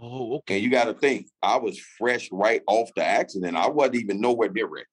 Oh, 0.02 0.38
okay. 0.38 0.56
And 0.56 0.64
you 0.64 0.70
got 0.70 0.86
to 0.86 0.94
think, 0.94 1.28
I 1.42 1.58
was 1.58 1.80
fresh 1.98 2.30
right 2.32 2.62
off 2.68 2.90
the 2.96 3.04
accident. 3.04 3.58
I 3.58 3.68
wasn't 3.68 3.98
even 3.98 4.22
nowhere 4.22 4.50
near 4.50 4.78
it. 4.78 4.88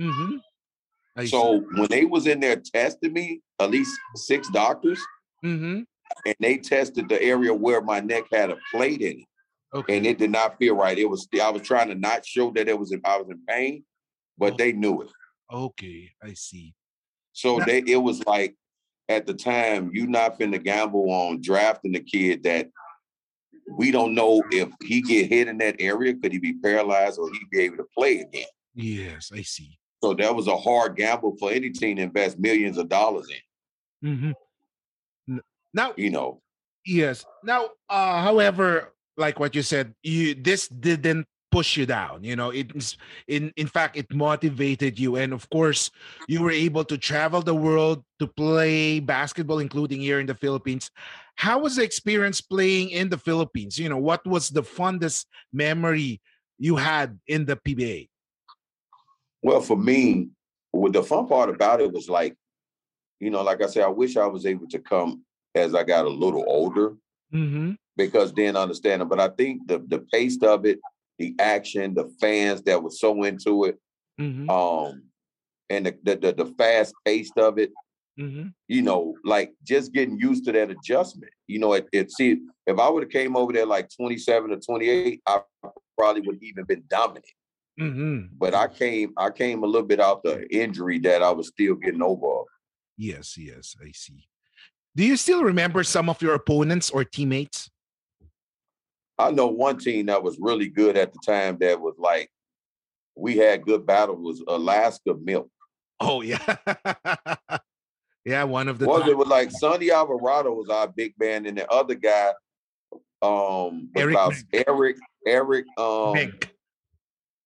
Mm-hmm. 0.00 1.26
So 1.26 1.62
when 1.74 1.88
they 1.88 2.04
was 2.04 2.26
in 2.26 2.40
there 2.40 2.56
testing 2.56 3.12
me, 3.12 3.40
at 3.60 3.70
least 3.70 3.92
six 4.16 4.48
doctors, 4.50 5.00
mm-hmm. 5.44 5.82
and 6.26 6.36
they 6.40 6.56
tested 6.56 7.08
the 7.08 7.20
area 7.22 7.52
where 7.52 7.80
my 7.80 8.00
neck 8.00 8.24
had 8.32 8.50
a 8.50 8.56
plate 8.72 9.02
in 9.02 9.20
it, 9.20 9.26
okay. 9.74 9.96
and 9.96 10.06
it 10.06 10.18
did 10.18 10.30
not 10.30 10.58
feel 10.58 10.74
right. 10.76 10.98
It 10.98 11.08
was 11.08 11.28
I 11.40 11.50
was 11.50 11.62
trying 11.62 11.88
to 11.88 11.94
not 11.94 12.24
show 12.26 12.50
that 12.52 12.68
it 12.68 12.78
was 12.78 12.94
I 13.04 13.16
was 13.18 13.28
in 13.30 13.40
pain, 13.48 13.84
but 14.38 14.54
Oh. 14.54 14.56
they 14.56 14.72
knew 14.72 15.02
it. 15.02 15.10
okay, 15.52 16.10
I 16.22 16.32
see. 16.34 16.74
So 17.32 17.58
Now- 17.58 17.64
they 17.64 17.78
it 17.86 17.96
was 18.02 18.24
like 18.26 18.56
at 19.08 19.26
the 19.26 19.34
time 19.34 19.90
you 19.92 20.06
not 20.06 20.38
finna 20.38 20.62
gamble 20.62 21.10
on 21.10 21.40
drafting 21.42 21.92
the 21.92 22.00
kid 22.00 22.42
that 22.44 22.70
we 23.76 23.90
don't 23.90 24.14
know 24.14 24.42
if 24.50 24.68
he 24.82 25.00
get 25.02 25.28
hit 25.28 25.46
in 25.48 25.58
that 25.58 25.76
area, 25.80 26.14
could 26.14 26.32
he 26.32 26.38
be 26.38 26.54
paralyzed 26.54 27.18
or 27.18 27.30
he 27.32 27.38
be 27.50 27.60
able 27.60 27.76
to 27.78 27.86
play 27.96 28.18
again. 28.20 28.46
Yes, 28.74 29.30
I 29.32 29.42
see. 29.42 29.78
So 30.02 30.14
that 30.14 30.34
was 30.34 30.46
a 30.48 30.56
hard 30.56 30.96
gamble 30.96 31.36
for 31.38 31.52
any 31.52 31.70
team 31.70 31.96
to 31.96 32.02
invest 32.02 32.38
millions 32.38 32.78
of 32.78 32.88
dollars 32.88 33.28
in. 34.02 34.08
Mm-hmm. 34.08 35.38
Now, 35.72 35.94
You 35.96 36.10
know, 36.10 36.42
yes. 36.84 37.24
Now, 37.44 37.68
uh, 37.88 38.22
however, 38.22 38.92
like 39.16 39.38
what 39.38 39.54
you 39.54 39.62
said, 39.62 39.94
you 40.02 40.34
this 40.34 40.68
didn't 40.68 41.26
push 41.50 41.76
you 41.76 41.86
down. 41.86 42.22
You 42.22 42.36
know, 42.36 42.50
it's 42.50 42.96
in 43.28 43.52
in 43.56 43.66
fact 43.66 43.96
it 43.96 44.12
motivated 44.12 44.98
you, 44.98 45.16
and 45.16 45.32
of 45.32 45.48
course, 45.50 45.90
you 46.28 46.42
were 46.42 46.50
able 46.50 46.84
to 46.84 46.98
travel 46.98 47.42
the 47.42 47.54
world 47.54 48.04
to 48.18 48.26
play 48.26 49.00
basketball, 49.00 49.58
including 49.58 50.00
here 50.00 50.20
in 50.20 50.26
the 50.26 50.34
Philippines. 50.34 50.90
How 51.36 51.58
was 51.58 51.76
the 51.76 51.82
experience 51.82 52.40
playing 52.40 52.90
in 52.90 53.08
the 53.08 53.18
Philippines? 53.18 53.78
You 53.78 53.88
know, 53.88 53.98
what 53.98 54.26
was 54.26 54.50
the 54.50 54.62
fondest 54.62 55.26
memory 55.52 56.20
you 56.58 56.76
had 56.76 57.18
in 57.26 57.46
the 57.46 57.56
PBA? 57.56 58.08
well 59.42 59.60
for 59.60 59.76
me, 59.76 60.28
what 60.70 60.92
the 60.92 61.02
fun 61.02 61.26
part 61.26 61.48
about 61.48 61.80
it 61.80 61.90
was 61.90 62.08
like, 62.10 62.36
you 63.20 63.30
know, 63.30 63.42
like 63.42 63.62
I 63.62 63.66
said, 63.66 63.84
I 63.84 63.88
wish 63.88 64.16
I 64.16 64.26
was 64.26 64.44
able 64.44 64.68
to 64.68 64.78
come 64.78 65.24
as 65.54 65.74
I 65.74 65.82
got 65.82 66.04
a 66.04 66.10
little 66.10 66.44
older 66.46 66.94
Mm-hmm. 67.32 67.72
Because 67.96 68.32
then 68.32 68.56
understand. 68.56 69.08
But 69.08 69.20
I 69.20 69.28
think 69.28 69.66
the 69.66 69.78
the 69.86 70.00
pace 70.12 70.38
of 70.42 70.66
it, 70.66 70.78
the 71.18 71.34
action, 71.38 71.94
the 71.94 72.10
fans 72.20 72.62
that 72.62 72.82
were 72.82 72.90
so 72.90 73.22
into 73.24 73.64
it, 73.64 73.78
Mm-hmm. 74.20 74.50
um, 74.50 75.04
and 75.70 75.86
the 75.86 75.96
the, 76.02 76.16
the, 76.16 76.32
the 76.44 76.46
fast 76.58 76.94
pace 77.04 77.30
of 77.36 77.58
it, 77.58 77.72
Mm-hmm. 78.18 78.48
you 78.68 78.82
know, 78.82 79.14
like 79.24 79.54
just 79.64 79.94
getting 79.94 80.18
used 80.18 80.44
to 80.44 80.52
that 80.52 80.70
adjustment. 80.70 81.32
You 81.46 81.58
know, 81.58 81.72
it, 81.72 81.88
it 81.92 82.10
see 82.10 82.38
if 82.66 82.78
I 82.78 82.88
would 82.90 83.04
have 83.04 83.10
came 83.10 83.34
over 83.34 83.50
there 83.52 83.64
like 83.64 83.88
27 83.96 84.52
or 84.52 84.56
28, 84.56 85.22
I 85.26 85.40
probably 85.96 86.20
would 86.22 86.42
even 86.42 86.64
been 86.64 86.82
dominant. 86.88 87.24
Mm-hmm. 87.80 88.34
But 88.36 88.54
I 88.54 88.66
came, 88.68 89.14
I 89.16 89.30
came 89.30 89.62
a 89.62 89.66
little 89.66 89.86
bit 89.86 90.00
out 90.00 90.22
the 90.22 90.46
injury 90.54 90.98
that 90.98 91.22
I 91.22 91.30
was 91.30 91.48
still 91.48 91.76
getting 91.76 92.02
over. 92.02 92.42
Yes, 92.98 93.38
yes, 93.38 93.74
I 93.82 93.90
see. 93.92 94.28
Do 94.94 95.02
you 95.04 95.16
still 95.16 95.42
remember 95.42 95.82
some 95.82 96.10
of 96.10 96.20
your 96.20 96.34
opponents 96.34 96.90
or 96.90 97.04
teammates? 97.04 97.70
I 99.20 99.30
know 99.30 99.46
one 99.48 99.78
team 99.78 100.06
that 100.06 100.22
was 100.22 100.38
really 100.40 100.68
good 100.68 100.96
at 100.96 101.12
the 101.12 101.18
time 101.24 101.58
that 101.60 101.80
was 101.80 101.94
like 101.98 102.30
we 103.16 103.36
had 103.36 103.64
good 103.64 103.86
battle 103.86 104.16
was 104.16 104.42
Alaska 104.46 105.14
Milk. 105.14 105.48
Oh 106.00 106.22
yeah, 106.22 106.56
yeah. 108.24 108.44
One 108.44 108.68
of 108.68 108.78
the 108.78 108.86
was 108.86 109.00
top- 109.02 109.10
it 109.10 109.16
was 109.16 109.28
like 109.28 109.50
Sonny 109.50 109.90
Alvarado 109.90 110.52
was 110.52 110.68
our 110.70 110.88
big 110.88 111.14
man, 111.18 111.46
and 111.46 111.58
the 111.58 111.70
other 111.70 111.94
guy, 111.94 112.32
um, 113.22 113.90
Eric 113.96 114.16
Eric, 114.66 114.96
Eric, 115.26 115.66
um, 115.78 116.14
Menk. 116.14 116.50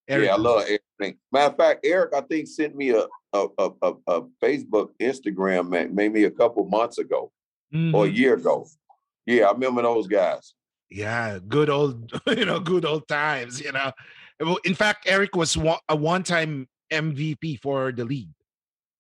Eric 0.08 0.26
yeah, 0.26 0.34
I 0.34 0.36
love 0.36 0.64
Eric. 0.68 1.16
Matter 1.32 1.50
of 1.52 1.56
fact, 1.56 1.84
Eric, 1.84 2.14
I 2.14 2.20
think 2.20 2.46
sent 2.46 2.76
me 2.76 2.90
a 2.90 3.06
a 3.32 3.48
a, 3.58 3.92
a, 4.06 4.22
Facebook, 4.42 4.90
Instagram, 5.00 5.90
maybe 5.92 6.24
a 6.24 6.30
couple 6.30 6.64
months 6.66 6.98
ago 6.98 7.32
or 7.72 8.06
a 8.06 8.08
Mhm. 8.08 8.16
year 8.16 8.34
ago. 8.34 8.68
Yeah, 9.26 9.46
I 9.46 9.52
remember 9.52 9.82
those 9.82 10.06
guys. 10.06 10.54
Yeah, 10.94 11.40
good 11.48 11.70
old, 11.70 12.12
you 12.28 12.44
know, 12.44 12.60
good 12.60 12.84
old 12.84 13.08
times. 13.08 13.60
You 13.60 13.72
know, 13.72 13.90
in 14.64 14.74
fact, 14.74 15.08
Eric 15.08 15.34
was 15.34 15.56
one, 15.56 15.80
a 15.88 15.96
one-time 15.96 16.68
MVP 16.92 17.60
for 17.60 17.90
the 17.90 18.04
league. 18.04 18.30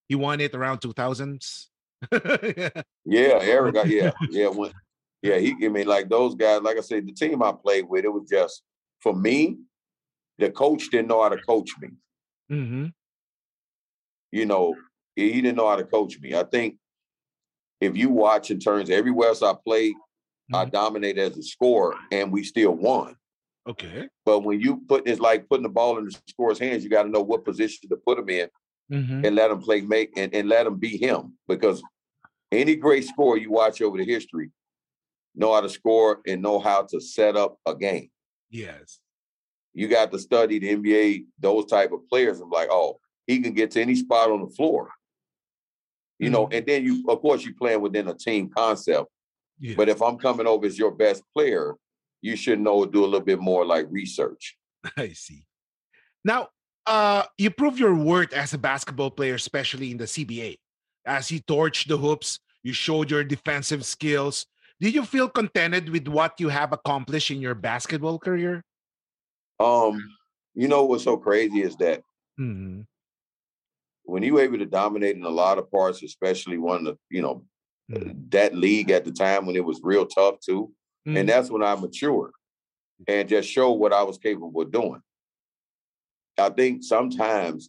He 0.08 0.16
won 0.16 0.40
it 0.40 0.56
around 0.56 0.80
2000s. 0.80 1.66
yeah. 3.04 3.38
Eric, 3.40 3.76
yeah, 3.86 4.10
yeah, 4.30 4.50
yeah, 5.22 5.38
he 5.38 5.54
I 5.64 5.68
mean 5.68 5.86
like 5.86 6.08
those 6.08 6.34
guys. 6.34 6.62
Like 6.62 6.78
I 6.78 6.80
said, 6.80 7.06
the 7.06 7.12
team 7.12 7.40
I 7.44 7.52
played 7.52 7.88
with, 7.88 8.04
it 8.04 8.12
was 8.12 8.28
just 8.28 8.62
for 9.00 9.14
me. 9.14 9.58
The 10.38 10.50
coach 10.50 10.90
didn't 10.90 11.06
know 11.06 11.22
how 11.22 11.28
to 11.28 11.38
coach 11.38 11.70
me. 11.80 11.90
hmm 12.48 12.86
you 14.32 14.46
know, 14.46 14.74
he 15.14 15.40
didn't 15.40 15.56
know 15.56 15.68
how 15.68 15.76
to 15.76 15.84
coach 15.84 16.18
me. 16.20 16.34
I 16.34 16.42
think 16.42 16.74
if 17.80 17.96
you 17.96 18.10
watch 18.10 18.50
in 18.50 18.58
terms 18.58 18.90
everywhere 18.90 19.28
else 19.28 19.44
I 19.44 19.54
played, 19.64 19.94
I 20.52 20.66
Mhm. 20.66 20.72
dominated 20.72 21.20
as 21.32 21.38
a 21.38 21.42
scorer 21.42 21.96
and 22.12 22.30
we 22.32 22.44
still 22.44 22.72
won. 22.72 23.16
Okay. 23.66 24.08
But 24.26 24.40
when 24.40 24.60
you 24.60 24.78
put 24.88 25.08
it's 25.08 25.20
like 25.20 25.48
putting 25.48 25.62
the 25.62 25.68
ball 25.70 25.96
in 25.98 26.04
the 26.04 26.20
scorer's 26.28 26.58
hands, 26.58 26.84
you 26.84 26.90
got 26.90 27.04
to 27.04 27.08
know 27.08 27.22
what 27.22 27.44
position 27.44 27.88
to 27.88 27.96
put 27.96 28.18
him 28.18 28.28
in 28.28 28.48
hmm 28.90 29.24
and 29.24 29.34
let 29.34 29.50
him 29.50 29.60
play 29.60 29.80
make 29.80 30.10
and, 30.18 30.34
and 30.34 30.48
let 30.48 30.66
him 30.66 30.78
be 30.78 30.98
him. 30.98 31.38
Because 31.48 31.82
any 32.52 32.76
great 32.76 33.04
scorer 33.04 33.38
you 33.38 33.50
watch 33.50 33.80
over 33.80 33.96
the 33.96 34.04
history 34.04 34.50
know 35.34 35.54
how 35.54 35.60
to 35.62 35.68
score 35.68 36.20
and 36.26 36.42
know 36.42 36.58
how 36.58 36.82
to 36.82 37.00
set 37.00 37.36
up 37.36 37.58
a 37.66 37.74
game. 37.74 38.10
Yes. 38.50 39.00
You 39.72 39.88
got 39.88 40.12
to 40.12 40.18
study 40.18 40.58
the 40.60 40.76
NBA, 40.76 41.24
those 41.40 41.66
type 41.66 41.90
of 41.90 42.06
players, 42.08 42.40
and 42.40 42.50
like, 42.50 42.68
oh, 42.70 43.00
he 43.26 43.40
can 43.40 43.54
get 43.54 43.70
to 43.72 43.80
any 43.80 43.94
spot 43.96 44.30
on 44.30 44.42
the 44.42 44.54
floor. 44.54 44.90
You 46.20 46.30
know, 46.30 46.46
Mhm. 46.46 46.54
and 46.58 46.66
then 46.66 46.84
you, 46.84 47.04
of 47.08 47.20
course, 47.20 47.44
you 47.44 47.54
playing 47.54 47.80
within 47.80 48.06
a 48.08 48.14
team 48.14 48.48
concept. 48.50 49.10
Yeah. 49.58 49.74
But 49.76 49.88
if 49.88 50.02
I'm 50.02 50.18
coming 50.18 50.46
over 50.46 50.66
as 50.66 50.78
your 50.78 50.90
best 50.90 51.22
player, 51.32 51.74
you 52.20 52.36
should 52.36 52.60
know 52.60 52.84
do 52.84 53.04
a 53.04 53.06
little 53.06 53.20
bit 53.20 53.40
more 53.40 53.64
like 53.64 53.86
research. 53.90 54.56
I 54.96 55.12
see. 55.12 55.46
Now, 56.24 56.48
uh, 56.86 57.24
you 57.38 57.50
prove 57.50 57.78
your 57.78 57.94
worth 57.94 58.32
as 58.32 58.52
a 58.52 58.58
basketball 58.58 59.10
player, 59.10 59.34
especially 59.34 59.90
in 59.90 59.96
the 59.96 60.04
CBA. 60.04 60.56
As 61.06 61.30
you 61.30 61.40
torched 61.40 61.88
the 61.88 61.96
hoops, 61.96 62.40
you 62.62 62.72
showed 62.72 63.10
your 63.10 63.24
defensive 63.24 63.84
skills. 63.84 64.46
Did 64.80 64.94
you 64.94 65.04
feel 65.04 65.28
contented 65.28 65.88
with 65.88 66.08
what 66.08 66.40
you 66.40 66.48
have 66.48 66.72
accomplished 66.72 67.30
in 67.30 67.40
your 67.40 67.54
basketball 67.54 68.18
career? 68.18 68.64
Um, 69.60 70.02
you 70.54 70.68
know 70.68 70.84
what's 70.84 71.04
so 71.04 71.16
crazy 71.16 71.62
is 71.62 71.76
that 71.76 72.02
hmm 72.36 72.82
when 74.04 74.22
you 74.22 74.34
were 74.34 74.42
able 74.42 74.58
to 74.58 74.66
dominate 74.66 75.16
in 75.16 75.24
a 75.24 75.28
lot 75.28 75.58
of 75.58 75.70
parts, 75.70 76.02
especially 76.02 76.58
one 76.58 76.78
of 76.78 76.84
the, 76.84 76.98
you 77.10 77.22
know, 77.22 77.44
Mhm. 77.90 78.30
that 78.30 78.54
league 78.54 78.90
at 78.90 79.04
the 79.04 79.12
time 79.12 79.44
when 79.46 79.56
it 79.56 79.64
was 79.64 79.80
real 79.82 80.06
tough 80.06 80.40
too. 80.40 80.72
Mhm. 81.06 81.18
And 81.20 81.28
that's 81.28 81.50
when 81.50 81.62
I 81.62 81.74
matured 81.74 82.32
and 83.06 83.28
just 83.28 83.48
showed 83.48 83.72
what 83.72 83.92
I 83.92 84.02
was 84.02 84.16
capable 84.18 84.62
of 84.62 84.72
doing. 84.72 85.02
I 86.38 86.48
think 86.50 86.82
sometimes 86.82 87.68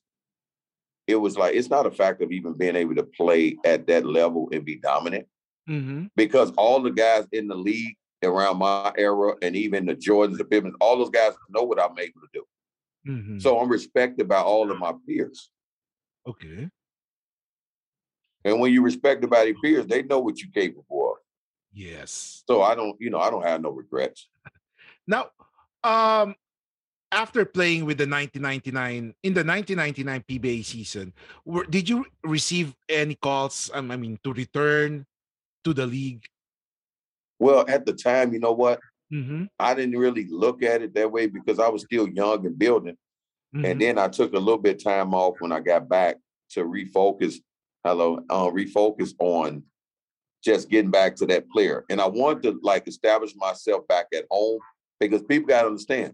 it 1.08 1.16
was 1.18 1.38
like 1.38 1.54
it's 1.56 1.70
not 1.70 1.86
a 1.86 1.92
fact 1.92 2.22
of 2.22 2.32
even 2.32 2.54
being 2.54 2.76
able 2.76 2.96
to 2.96 3.04
play 3.04 3.58
at 3.66 3.86
that 3.88 4.06
level 4.06 4.50
and 4.52 4.64
be 4.66 4.76
dominant 4.76 5.28
Mhm. 5.70 6.10
because 6.16 6.52
all 6.54 6.82
the 6.82 6.92
guys 6.92 7.28
in 7.32 7.48
the 7.48 7.56
league 7.56 7.96
around 8.24 8.58
my 8.58 8.92
era 8.98 9.36
and 9.42 9.56
even 9.56 9.86
the 9.86 9.96
Jordans, 9.96 10.38
the 10.38 10.46
Pippins, 10.46 10.76
all 10.82 10.98
those 10.98 11.10
guys 11.12 11.34
know 11.50 11.64
what 11.64 11.80
I'm 11.80 11.98
able 12.00 12.22
to 12.22 12.28
do. 12.34 12.48
Mhm. 13.08 13.42
So 13.42 13.60
I'm 13.60 13.70
respected 13.70 14.28
by 14.28 14.40
all 14.40 14.72
of 14.72 14.80
my 14.80 14.94
peers. 15.06 15.52
okay. 16.28 16.70
And 18.46 18.60
when 18.60 18.72
you 18.72 18.82
respect 18.82 19.24
about 19.24 19.48
your 19.48 19.58
peers, 19.62 19.86
they 19.88 20.04
know 20.04 20.20
what 20.20 20.40
you're 20.40 20.52
capable 20.54 21.12
of. 21.12 21.18
Yes. 21.74 22.44
So 22.48 22.62
I 22.62 22.76
don't, 22.76 22.96
you 23.02 23.10
know, 23.10 23.20
I 23.20 23.30
don't 23.30 23.44
have 23.44 23.62
no 23.62 23.72
regrets. 23.72 24.30
Now, 25.08 25.28
um, 25.84 26.36
after 27.12 27.46
playing 27.46 27.86
with 27.86 27.98
the 27.98 28.08
1999 28.08 29.14
in 29.24 29.34
the 29.34 29.44
1999 29.44 30.24
PBA 30.30 30.66
season, 30.66 31.14
were, 31.44 31.66
did 31.66 31.90
you 31.90 32.06
receive 32.24 32.74
any 32.88 33.16
calls? 33.16 33.70
um, 33.74 33.92
I 33.92 33.98
mean, 33.98 34.18
to 34.24 34.34
return 34.34 35.06
to 35.64 35.74
the 35.74 35.86
league? 35.86 36.26
Well, 37.40 37.66
at 37.68 37.86
the 37.86 37.94
time, 37.94 38.34
you 38.34 38.40
know 38.40 38.54
what? 38.54 38.80
Mm-hmm. 39.12 39.46
I 39.60 39.74
didn't 39.74 40.00
really 40.00 40.28
look 40.30 40.64
at 40.64 40.82
it 40.82 40.94
that 40.96 41.12
way 41.12 41.28
because 41.28 41.60
I 41.60 41.68
was 41.68 41.84
still 41.84 42.08
young 42.08 42.46
and 42.46 42.58
building. 42.58 42.98
And 43.64 43.82
then 43.82 43.98
I 43.98 44.10
took 44.10 44.34
a 44.34 44.40
little 44.40 44.58
bit 44.58 44.84
time 44.84 45.14
off 45.14 45.40
when 45.40 45.54
I 45.54 45.62
got 45.62 45.88
back 45.88 46.18
to 46.52 46.66
refocus. 46.66 47.36
Hello, 47.86 48.20
uh, 48.32 48.50
refocus 48.50 49.14
on 49.20 49.62
just 50.44 50.72
getting 50.72 50.90
back 50.90 51.16
to 51.18 51.28
that 51.28 51.48
player, 51.52 51.86
and 51.88 52.02
I 52.02 52.08
wanted 52.08 52.42
to 52.44 52.60
like 52.64 52.88
establish 52.88 53.36
myself 53.36 53.88
back 53.88 54.08
at 54.12 54.26
home 54.32 54.60
because 55.00 55.22
people 55.22 55.48
got 55.48 55.62
to 55.62 55.68
understand. 55.68 56.14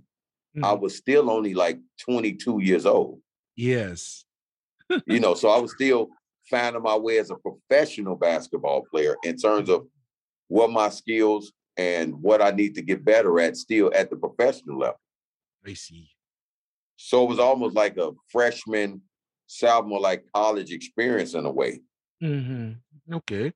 Mm-hmm. 0.53 0.65
I 0.65 0.73
was 0.73 0.97
still 0.97 1.31
only 1.31 1.53
like 1.53 1.79
22 2.01 2.61
years 2.61 2.85
old. 2.85 3.21
Yes. 3.55 4.25
you 5.05 5.21
know, 5.21 5.33
so 5.33 5.47
I 5.47 5.59
was 5.59 5.71
still 5.75 6.09
finding 6.49 6.81
my 6.81 6.97
way 6.97 7.19
as 7.19 7.31
a 7.31 7.35
professional 7.35 8.17
basketball 8.17 8.83
player 8.91 9.15
in 9.23 9.37
terms 9.37 9.69
of 9.69 9.87
what 10.49 10.71
my 10.71 10.89
skills 10.89 11.53
and 11.77 12.21
what 12.21 12.41
I 12.41 12.51
need 12.51 12.75
to 12.75 12.81
get 12.81 13.05
better 13.05 13.39
at 13.39 13.55
still 13.55 13.91
at 13.95 14.09
the 14.09 14.17
professional 14.17 14.79
level. 14.79 14.99
I 15.65 15.73
see. 15.73 16.09
So 16.97 17.23
it 17.23 17.29
was 17.29 17.39
almost 17.39 17.75
like 17.75 17.95
a 17.95 18.11
freshman, 18.29 19.01
sophomore, 19.51 19.99
like 19.99 20.25
college 20.33 20.71
experience 20.71 21.33
in 21.33 21.45
a 21.45 21.51
way. 21.51 21.81
Mm-hmm. 22.23 23.15
Okay. 23.15 23.53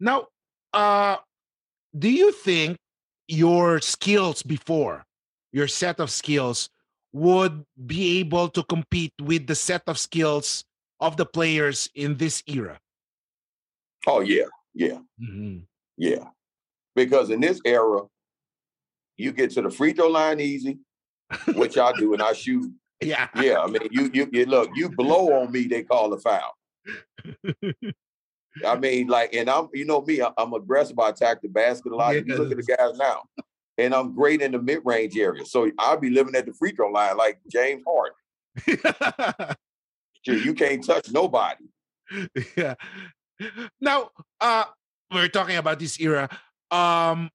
Now, 0.00 0.26
uh, 0.72 1.16
do 1.96 2.10
you 2.10 2.32
think 2.32 2.76
your 3.26 3.80
skills 3.80 4.42
before, 4.42 5.04
your 5.52 5.68
set 5.68 6.00
of 6.00 6.10
skills, 6.10 6.68
would 7.12 7.64
be 7.86 8.18
able 8.20 8.48
to 8.50 8.62
compete 8.64 9.14
with 9.20 9.46
the 9.46 9.54
set 9.54 9.82
of 9.86 9.98
skills 9.98 10.64
of 11.00 11.16
the 11.16 11.24
players 11.24 11.88
in 11.94 12.16
this 12.16 12.42
era? 12.46 12.78
Oh 14.06 14.20
yeah, 14.20 14.44
yeah, 14.74 14.98
mm-hmm. 15.20 15.60
yeah. 15.96 16.28
Because 16.94 17.30
in 17.30 17.40
this 17.40 17.60
era, 17.64 18.02
you 19.16 19.32
get 19.32 19.50
to 19.52 19.62
the 19.62 19.70
free 19.70 19.92
throw 19.92 20.08
line 20.08 20.40
easy, 20.40 20.78
which 21.54 21.78
I 21.78 21.92
do, 21.92 22.12
and 22.12 22.22
I 22.22 22.32
shoot. 22.32 22.70
Yeah, 23.00 23.28
yeah. 23.36 23.60
I 23.60 23.66
mean, 23.66 23.88
you 23.90 24.10
you, 24.12 24.28
you 24.32 24.46
look, 24.46 24.70
you 24.74 24.88
blow 24.88 25.40
on 25.40 25.52
me, 25.52 25.66
they 25.66 25.82
call 25.82 26.12
a 26.12 26.18
foul. 26.18 26.56
I 28.64 28.76
mean, 28.78 29.06
like, 29.08 29.34
and 29.34 29.48
I'm, 29.48 29.68
you 29.72 29.84
know 29.84 30.02
me, 30.02 30.20
I'm 30.36 30.52
aggressive. 30.52 30.98
I 30.98 31.10
attack 31.10 31.42
the 31.42 31.48
basket 31.48 31.92
a 31.92 31.96
lot. 31.96 32.14
Yes. 32.14 32.24
You 32.26 32.36
look 32.36 32.50
at 32.50 32.56
the 32.56 32.76
guys 32.76 32.98
now, 32.98 33.22
and 33.76 33.94
I'm 33.94 34.14
great 34.14 34.42
in 34.42 34.52
the 34.52 34.60
mid 34.60 34.80
range 34.84 35.16
area. 35.16 35.44
So 35.46 35.70
I'll 35.78 35.98
be 35.98 36.10
living 36.10 36.34
at 36.34 36.46
the 36.46 36.52
free 36.52 36.72
throw 36.72 36.90
line 36.90 37.16
like 37.16 37.40
James 37.50 37.84
Harden. 37.86 39.56
you 40.24 40.54
can't 40.54 40.84
touch 40.84 41.10
nobody. 41.10 41.64
Yeah. 42.56 42.74
Now, 43.80 44.10
uh, 44.40 44.64
we're 45.12 45.28
talking 45.28 45.56
about 45.56 45.78
this 45.78 46.00
era. 46.00 46.28
Um, 46.70 47.30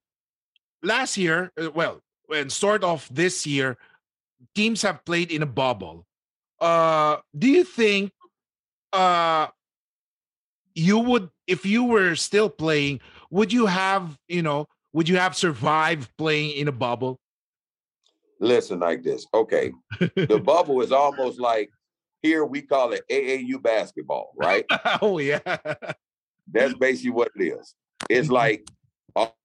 last 0.82 1.16
year, 1.16 1.50
uh, 1.60 1.70
well, 1.70 2.00
and 2.32 2.52
sort 2.52 2.84
of 2.84 3.08
this 3.10 3.46
year, 3.46 3.76
teams 4.54 4.82
have 4.82 5.04
played 5.04 5.30
in 5.30 5.42
a 5.42 5.46
bubble. 5.46 6.06
Uh, 6.60 7.18
do 7.36 7.48
you 7.48 7.64
think 7.64 8.12
uh 8.92 9.48
you 10.74 10.98
would 10.98 11.28
if 11.46 11.66
you 11.66 11.84
were 11.84 12.14
still 12.14 12.48
playing, 12.48 13.00
would 13.30 13.52
you 13.52 13.66
have, 13.66 14.18
you 14.28 14.42
know, 14.42 14.66
would 14.92 15.08
you 15.08 15.16
have 15.16 15.36
survived 15.36 16.10
playing 16.16 16.52
in 16.52 16.68
a 16.68 16.72
bubble? 16.72 17.18
Listen 18.40 18.80
like 18.80 19.02
this. 19.02 19.26
Okay. 19.34 19.72
the 19.98 20.40
bubble 20.42 20.80
is 20.82 20.92
almost 20.92 21.40
like 21.40 21.70
here 22.22 22.44
we 22.44 22.62
call 22.62 22.92
it 22.92 23.02
AAU 23.10 23.62
basketball, 23.62 24.32
right? 24.36 24.64
oh 25.02 25.18
yeah. 25.18 25.40
That's 26.50 26.74
basically 26.74 27.10
what 27.10 27.30
it 27.36 27.44
is. 27.44 27.74
It's 28.08 28.26
mm-hmm. 28.26 28.34
like 28.34 28.68
all, 29.14 29.36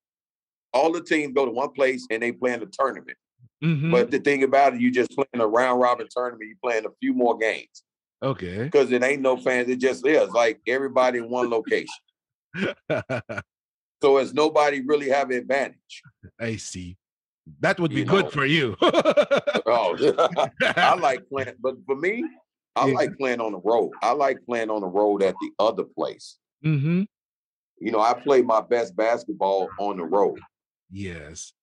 all, 0.74 0.92
the 0.92 1.04
teams 1.04 1.34
go 1.34 1.46
to 1.46 1.52
one 1.52 1.72
place 1.72 2.06
and 2.10 2.22
they 2.22 2.32
play 2.32 2.54
in 2.54 2.62
a 2.62 2.66
tournament. 2.66 3.18
Mm-hmm. 3.64 3.92
But 3.92 4.12
the 4.12 4.20
thing 4.20 4.44
about 4.44 4.74
it, 4.74 4.82
you 4.82 4.92
just 4.92 5.12
playing 5.12 5.28
a 5.42 5.48
round 5.48 5.82
robin 5.82 6.08
tournament, 6.10 6.50
you 6.50 6.56
playing 6.64 6.86
a 6.86 6.92
few 7.00 7.14
more 7.14 7.38
games. 7.38 7.84
Okay. 8.22 8.64
Because 8.64 8.92
it 8.92 9.04
ain't 9.04 9.22
no 9.22 9.38
fans, 9.38 9.70
it 9.70 9.78
just 9.80 10.06
is 10.06 10.30
like 10.32 10.60
everybody 10.68 11.20
in 11.20 11.30
one 11.30 11.50
location. 11.50 11.88
so 14.02 14.18
it's 14.18 14.34
nobody 14.34 14.82
really 14.82 15.10
have 15.10 15.30
advantage. 15.32 16.02
I 16.40 16.56
see. 16.56 16.98
That 17.62 17.80
would 17.80 17.92
be 17.92 17.98
you 17.98 18.06
good 18.06 18.26
know. 18.26 18.32
for 18.32 18.46
you. 18.46 18.76
oh, 18.82 19.98
I 20.62 20.96
like 20.96 21.28
playing, 21.30 21.56
but 21.60 21.76
for 21.86 21.96
me, 21.96 22.24
I 22.76 22.88
yeah. 22.88 22.94
like 22.94 23.18
playing 23.18 23.42
on 23.42 23.52
the 23.52 23.60
road. 23.60 23.92
I 24.02 24.12
like 24.12 24.38
playing 24.46 24.70
on 24.70 24.82
the 24.82 24.88
road 24.88 25.24
at 25.24 25.36
the 25.42 25.52
other 25.60 25.84
place. 25.84 26.38
Mm-hmm. 26.64 27.04
You 27.82 27.92
know, 27.92 28.00
I 28.00 28.14
play 28.14 28.42
my 28.42 28.62
best 28.62 28.96
basketball 28.96 29.70
on 29.80 29.98
the 29.98 30.04
road. 30.04 30.40
Yes. 30.92 31.54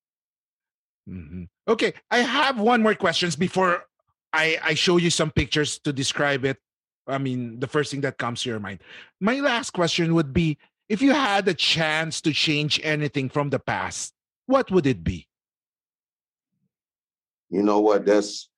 Mm-hmm. 1.09 1.45
Okay, 1.69 1.95
I 2.11 2.19
have 2.19 2.59
one 2.59 2.83
more 2.83 2.95
questions 2.95 3.37
before 3.37 3.85
I 4.33 4.59
I 4.63 4.75
show 4.75 4.97
you 4.97 5.11
some 5.11 5.31
pictures 5.31 5.79
to 5.81 5.93
describe 5.93 6.45
it. 6.45 6.59
I 7.07 7.19
mean, 7.19 7.61
the 7.61 7.69
first 7.69 7.91
thing 7.91 8.01
that 8.03 8.19
comes 8.19 8.43
to 8.43 8.51
your 8.51 8.59
mind. 8.59 8.81
My 9.21 9.41
last 9.41 9.71
question 9.71 10.15
would 10.15 10.33
be: 10.33 10.59
If 10.89 11.01
you 11.03 11.13
had 11.13 11.47
a 11.49 11.55
chance 11.55 12.21
to 12.23 12.33
change 12.33 12.81
anything 12.83 13.29
from 13.29 13.51
the 13.51 13.59
past, 13.59 14.15
what 14.47 14.71
would 14.71 14.87
it 14.87 15.05
be? 15.05 15.29
You 17.51 17.63
know 17.63 17.81
what? 17.81 18.05
That's 18.05 18.49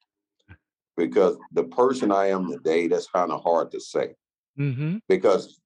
because 0.96 1.36
the 1.52 1.64
person 1.64 2.10
I 2.10 2.28
am 2.28 2.50
today, 2.50 2.88
that's 2.88 3.06
kind 3.06 3.30
of 3.30 3.42
hard 3.42 3.70
to 3.72 3.80
say. 3.80 4.14
Mm-hmm. 4.58 4.98
Because 5.08 5.60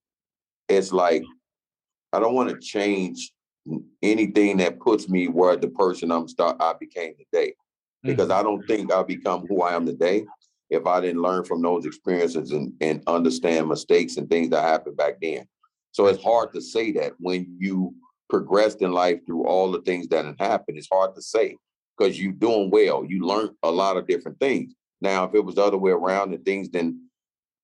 it's 0.68 0.92
like 0.92 1.22
I 2.12 2.20
don't 2.20 2.34
want 2.34 2.50
to 2.50 2.58
change 2.58 3.32
anything 4.02 4.56
that 4.58 4.80
puts 4.80 5.08
me 5.08 5.28
where 5.28 5.56
the 5.56 5.68
person 5.68 6.10
I'm 6.10 6.28
start 6.28 6.56
I 6.60 6.74
became 6.78 7.14
today. 7.16 7.54
Because 8.02 8.28
mm-hmm. 8.28 8.40
I 8.40 8.42
don't 8.42 8.66
think 8.66 8.92
I 8.92 9.02
become 9.02 9.46
who 9.46 9.62
I 9.62 9.74
am 9.74 9.86
today 9.86 10.24
if 10.70 10.86
I 10.86 11.00
didn't 11.00 11.22
learn 11.22 11.44
from 11.44 11.62
those 11.62 11.86
experiences 11.86 12.50
and, 12.50 12.72
and 12.80 13.02
understand 13.06 13.68
mistakes 13.68 14.16
and 14.16 14.28
things 14.28 14.50
that 14.50 14.62
happened 14.62 14.96
back 14.96 15.14
then. 15.22 15.46
So 15.92 16.06
it's 16.06 16.22
hard 16.22 16.52
to 16.54 16.60
say 16.60 16.90
that 16.92 17.12
when 17.18 17.56
you 17.58 17.94
progressed 18.32 18.80
in 18.80 18.92
life 18.92 19.20
through 19.26 19.44
all 19.44 19.70
the 19.70 19.82
things 19.82 20.08
that 20.08 20.24
had 20.24 20.40
happened. 20.40 20.78
It's 20.78 20.88
hard 20.90 21.14
to 21.14 21.22
say 21.22 21.54
because 21.96 22.18
you're 22.18 22.32
doing 22.32 22.70
well. 22.70 23.04
You 23.04 23.26
learned 23.26 23.50
a 23.62 23.70
lot 23.70 23.98
of 23.98 24.06
different 24.06 24.40
things. 24.40 24.74
Now, 25.02 25.24
if 25.24 25.34
it 25.34 25.44
was 25.44 25.56
the 25.56 25.62
other 25.62 25.76
way 25.76 25.90
around 25.90 26.32
and 26.32 26.42
things 26.42 26.68
didn't 26.68 26.98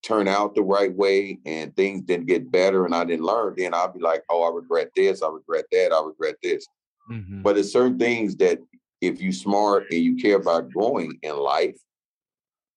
turn 0.03 0.29
out 0.29 0.55
the 0.55 0.63
right 0.63 0.95
way 0.95 1.39
and 1.45 1.75
things 1.75 2.03
didn't 2.03 2.27
get 2.27 2.51
better 2.51 2.85
and 2.85 2.95
I 2.95 3.05
didn't 3.05 3.25
learn, 3.25 3.55
then 3.57 3.75
I'd 3.75 3.95
be 3.95 4.01
like, 4.01 4.23
oh, 4.31 4.45
I 4.45 4.55
regret 4.55 4.91
this, 4.95 5.23
I 5.23 5.29
regret 5.29 5.65
that, 5.73 5.93
I 5.93 6.05
regret 6.05 6.37
this. 6.43 6.67
Mm-hmm. 7.11 7.43
But 7.43 7.59
it's 7.59 7.73
certain 7.73 7.99
things 7.99 8.37
that 8.37 8.59
if 9.01 9.21
you 9.21 9.33
smart 9.33 9.87
and 9.91 10.01
you 10.01 10.17
care 10.17 10.37
about 10.37 10.71
growing 10.71 11.19
in 11.23 11.37
life 11.37 11.79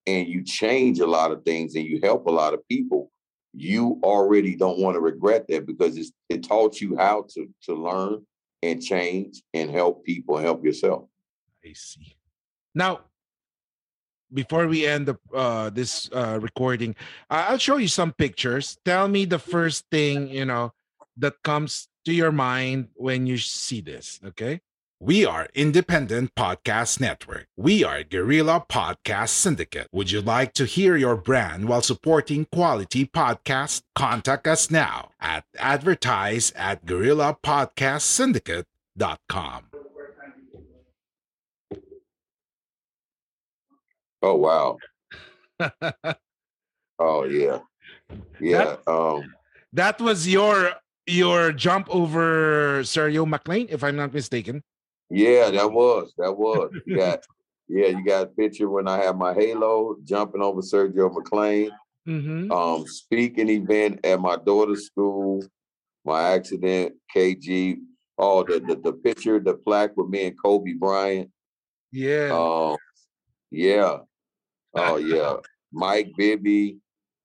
and 0.06 0.26
you 0.26 0.42
change 0.42 1.00
a 1.00 1.06
lot 1.06 1.32
of 1.32 1.44
things 1.44 1.74
and 1.74 1.84
you 1.84 2.00
help 2.02 2.26
a 2.26 2.30
lot 2.30 2.54
of 2.54 2.66
people, 2.68 3.10
you 3.54 4.00
already 4.02 4.56
don't 4.56 4.78
want 4.78 4.94
to 4.94 5.00
regret 5.00 5.46
that 5.48 5.66
because 5.66 5.96
it's, 5.96 6.12
it 6.28 6.42
taught 6.42 6.80
you 6.80 6.96
how 6.96 7.26
to 7.34 7.48
to 7.62 7.74
learn 7.74 8.24
and 8.62 8.82
change 8.82 9.42
and 9.52 9.70
help 9.70 10.04
people 10.04 10.36
and 10.36 10.46
help 10.46 10.64
yourself. 10.64 11.04
I 11.64 11.72
see. 11.74 12.16
Now, 12.74 13.00
before 14.32 14.66
we 14.66 14.86
end 14.86 15.06
the, 15.06 15.18
uh, 15.34 15.70
this 15.70 16.10
uh, 16.12 16.38
recording, 16.40 16.94
I'll 17.30 17.58
show 17.58 17.76
you 17.76 17.88
some 17.88 18.12
pictures. 18.12 18.78
Tell 18.84 19.08
me 19.08 19.24
the 19.24 19.38
first 19.38 19.86
thing 19.90 20.28
you 20.28 20.44
know 20.44 20.72
that 21.16 21.42
comes 21.42 21.88
to 22.04 22.12
your 22.12 22.32
mind 22.32 22.88
when 22.94 23.26
you 23.26 23.38
see 23.38 23.80
this. 23.80 24.20
Okay. 24.24 24.60
We 25.00 25.26
are 25.26 25.48
Independent 25.52 26.36
Podcast 26.36 27.00
Network. 27.00 27.48
We 27.56 27.82
are 27.82 28.04
Guerrilla 28.04 28.64
Podcast 28.68 29.30
Syndicate. 29.30 29.88
Would 29.90 30.12
you 30.12 30.20
like 30.20 30.52
to 30.52 30.64
hear 30.64 30.96
your 30.96 31.16
brand 31.16 31.68
while 31.68 31.82
supporting 31.82 32.46
quality 32.52 33.06
podcasts? 33.06 33.82
Contact 33.96 34.46
us 34.46 34.70
now 34.70 35.10
at 35.18 35.44
advertise 35.58 36.52
at 36.54 36.86
guerrillapodcastsyndicate.com. 36.86 39.71
Oh 44.22 44.36
wow. 44.36 44.78
oh 46.98 47.24
yeah. 47.24 47.58
Yeah. 48.40 48.76
That, 48.86 48.90
um 48.90 49.34
that 49.72 50.00
was 50.00 50.28
your 50.28 50.72
your 51.06 51.52
jump 51.52 51.88
over 51.90 52.82
Sergio 52.82 53.26
McClain, 53.26 53.68
if 53.70 53.82
I'm 53.82 53.96
not 53.96 54.14
mistaken. 54.14 54.62
Yeah, 55.10 55.50
that 55.50 55.70
was. 55.70 56.12
That 56.18 56.32
was. 56.36 56.70
You 56.86 56.96
got 56.96 57.20
yeah, 57.68 57.86
you 57.88 58.04
got 58.04 58.24
a 58.24 58.26
picture 58.26 58.68
when 58.68 58.86
I 58.86 59.02
had 59.02 59.16
my 59.16 59.32
halo 59.32 59.96
jumping 60.04 60.42
over 60.42 60.60
Sergio 60.60 61.12
McClain. 61.12 61.70
Mm-hmm. 62.06 62.50
Um, 62.50 62.86
speaking 62.86 63.48
event 63.48 64.04
at 64.04 64.20
my 64.20 64.36
daughter's 64.36 64.86
school, 64.86 65.42
my 66.04 66.32
accident, 66.34 66.94
KG. 67.14 67.78
Oh, 68.18 68.42
the, 68.42 68.60
the 68.60 68.76
the 68.76 68.92
picture, 68.92 69.40
the 69.40 69.54
plaque 69.54 69.96
with 69.96 70.08
me 70.08 70.26
and 70.26 70.36
Kobe 70.42 70.74
Bryant. 70.74 71.30
Yeah. 71.92 72.30
Um, 72.32 72.76
yeah. 73.50 73.98
Oh 74.74 74.96
yeah, 74.98 75.36
Mike 75.72 76.12
Bibby, 76.16 76.78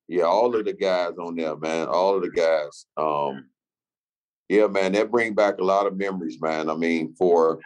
yeah, 0.08 0.24
all 0.24 0.56
of 0.56 0.66
the 0.66 0.74
guys 0.74 1.14
on 1.20 1.36
there, 1.36 1.56
man, 1.56 1.88
all 1.88 2.16
of 2.16 2.22
the 2.22 2.30
guys. 2.30 2.86
Um, 2.96 3.50
yeah, 4.50 4.68
man, 4.68 4.94
that 4.94 5.12
bring 5.12 5.34
back 5.34 5.58
a 5.60 5.64
lot 5.64 5.88
of 5.88 5.98
memories, 5.98 6.40
man. 6.42 6.70
I 6.70 6.76
mean, 6.76 7.14
for 7.18 7.60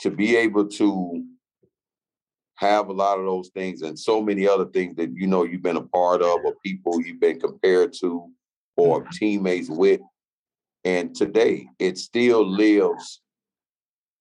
to 0.00 0.10
be 0.10 0.36
able 0.36 0.66
to 0.66 1.24
have 2.56 2.88
a 2.88 2.92
lot 2.92 3.18
of 3.18 3.24
those 3.24 3.48
things 3.50 3.82
and 3.82 3.98
so 3.98 4.20
many 4.20 4.46
other 4.46 4.66
things 4.66 4.96
that 4.96 5.10
you 5.14 5.26
know 5.28 5.44
you've 5.44 5.62
been 5.62 5.76
a 5.76 5.82
part 5.82 6.20
of 6.20 6.40
or 6.44 6.54
people 6.64 7.00
you've 7.00 7.20
been 7.20 7.38
compared 7.38 7.92
to 7.92 8.28
or 8.76 9.06
teammates 9.12 9.70
with. 9.70 10.00
And 10.84 11.14
today 11.14 11.68
it 11.78 11.98
still 11.98 12.44
lives 12.44 13.20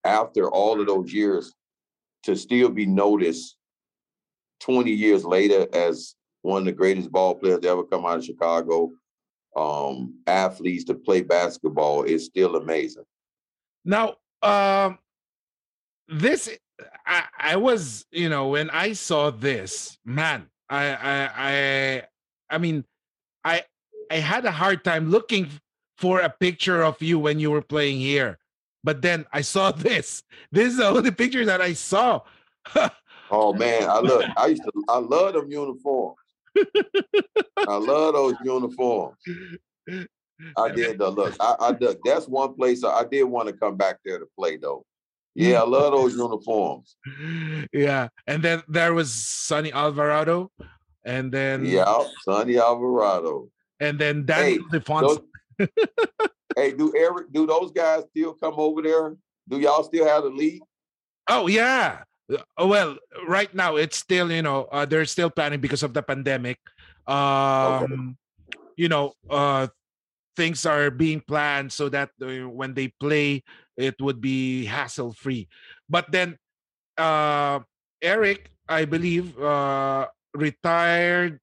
after 0.04 0.50
all 0.52 0.80
of 0.80 0.88
those 0.88 1.12
years 1.12 1.52
to 2.24 2.36
still 2.36 2.70
be 2.70 2.86
noticed 2.86 3.57
20 4.60 4.92
years 4.92 5.24
later 5.26 5.68
as 5.74 6.16
one 6.42 6.60
of 6.60 6.66
the 6.66 6.72
greatest 6.72 7.12
ball 7.12 7.36
players 7.36 7.60
to 7.60 7.68
ever 7.70 7.84
come 7.84 8.06
out 8.06 8.18
of 8.18 8.26
Chicago, 8.26 8.92
um, 9.56 10.20
athletes 10.28 10.84
to 10.86 10.94
play 10.94 11.22
basketball 11.22 12.04
is 12.04 12.26
still 12.26 12.56
amazing. 12.56 13.04
Now, 13.84 14.16
um, 14.42 15.00
this 16.08 16.50
I, 17.06 17.24
I 17.38 17.56
was, 17.56 18.06
you 18.12 18.30
know, 18.30 18.50
when 18.50 18.70
I 18.70 18.94
saw 18.94 19.32
this, 19.32 19.98
man, 20.06 20.48
I 20.70 20.86
I 20.86 21.30
I 21.36 22.04
I 22.50 22.58
mean, 22.58 22.86
I 23.44 23.64
I 24.12 24.16
had 24.16 24.46
a 24.46 24.52
hard 24.52 24.84
time 24.84 25.10
looking 25.10 25.50
for 25.98 26.20
a 26.22 26.30
picture 26.30 26.84
of 26.84 27.02
you 27.02 27.18
when 27.20 27.40
you 27.40 27.52
were 27.52 27.62
playing 27.62 28.00
here. 28.00 28.38
But 28.84 29.02
then 29.02 29.26
I 29.34 29.42
saw 29.42 29.72
this. 29.88 30.24
This 30.52 30.70
is 30.70 30.78
the 30.78 30.88
only 30.88 31.12
picture 31.12 31.46
that 31.46 31.62
I 31.62 31.74
saw. 31.74 32.22
oh 33.32 33.54
man, 33.54 33.90
I 33.90 34.00
look, 34.00 34.26
I 34.38 34.48
used 34.48 34.64
to 34.64 34.72
I 34.90 35.00
love 35.00 35.34
them 35.34 35.52
uniforms. 35.52 36.18
I 37.68 37.76
love 37.76 38.14
those 38.14 38.36
uniforms. 38.44 39.18
I 40.56 40.70
did 40.70 41.00
the 41.00 41.10
look. 41.10 41.36
I, 41.40 41.56
I 41.60 41.72
did, 41.72 41.98
that's 42.04 42.28
one 42.28 42.54
place 42.54 42.84
I, 42.84 43.00
I 43.00 43.06
did 43.06 43.24
want 43.24 43.48
to 43.48 43.54
come 43.54 43.76
back 43.76 43.98
there 44.06 44.20
to 44.20 44.28
play 44.38 44.58
though. 44.58 44.86
Yeah, 45.36 45.62
I 45.62 45.66
love 45.66 45.94
those 45.94 46.16
uniforms. 46.16 46.96
Yeah, 47.72 48.08
and 48.26 48.42
then 48.42 48.64
there 48.68 48.94
was 48.94 49.14
Sonny 49.14 49.72
Alvarado, 49.72 50.52
and 51.06 51.32
then 51.32 51.66
yeah, 51.66 52.04
Sonny 52.24 52.58
Alvarado, 52.58 53.50
and 53.80 54.00
then 54.00 54.26
Daniel 54.26 54.66
hey, 54.72 54.80
Defonso. 54.80 55.24
hey, 56.56 56.72
do 56.72 56.94
Eric? 56.98 57.32
Do 57.32 57.46
those 57.46 57.72
guys 57.72 58.04
still 58.10 58.34
come 58.34 58.56
over 58.58 58.82
there? 58.82 59.16
Do 59.48 59.60
y'all 59.60 59.84
still 59.84 60.08
have 60.08 60.24
the 60.24 60.30
league? 60.30 60.62
Oh 61.30 61.48
yeah. 61.48 62.04
Uh, 62.28 62.68
well, 62.68 62.98
right 63.28 63.54
now 63.56 63.76
it's 63.76 63.98
still 63.98 64.32
you 64.32 64.42
know 64.42 64.68
uh, 64.72 64.86
they're 64.86 65.06
still 65.06 65.30
planning 65.30 65.60
because 65.60 65.84
of 65.84 65.94
the 65.94 66.02
pandemic. 66.02 66.60
Um, 67.08 68.18
okay. 68.52 68.60
you 68.76 68.90
know, 68.90 69.14
uh, 69.30 69.68
things 70.38 70.70
are 70.70 70.94
being 70.94 71.20
planned 71.20 71.74
so 71.74 71.90
that 71.90 72.14
uh, 72.22 72.48
when 72.48 72.78
they 72.78 72.94
play 73.02 73.44
it 73.76 73.98
would 74.00 74.22
be 74.22 74.64
hassle 74.70 75.12
free 75.12 75.50
but 75.90 76.06
then 76.14 76.38
uh 77.02 77.60
eric 78.02 78.54
i 78.70 78.86
believe 78.86 79.34
uh 79.42 80.06
retired 80.38 81.42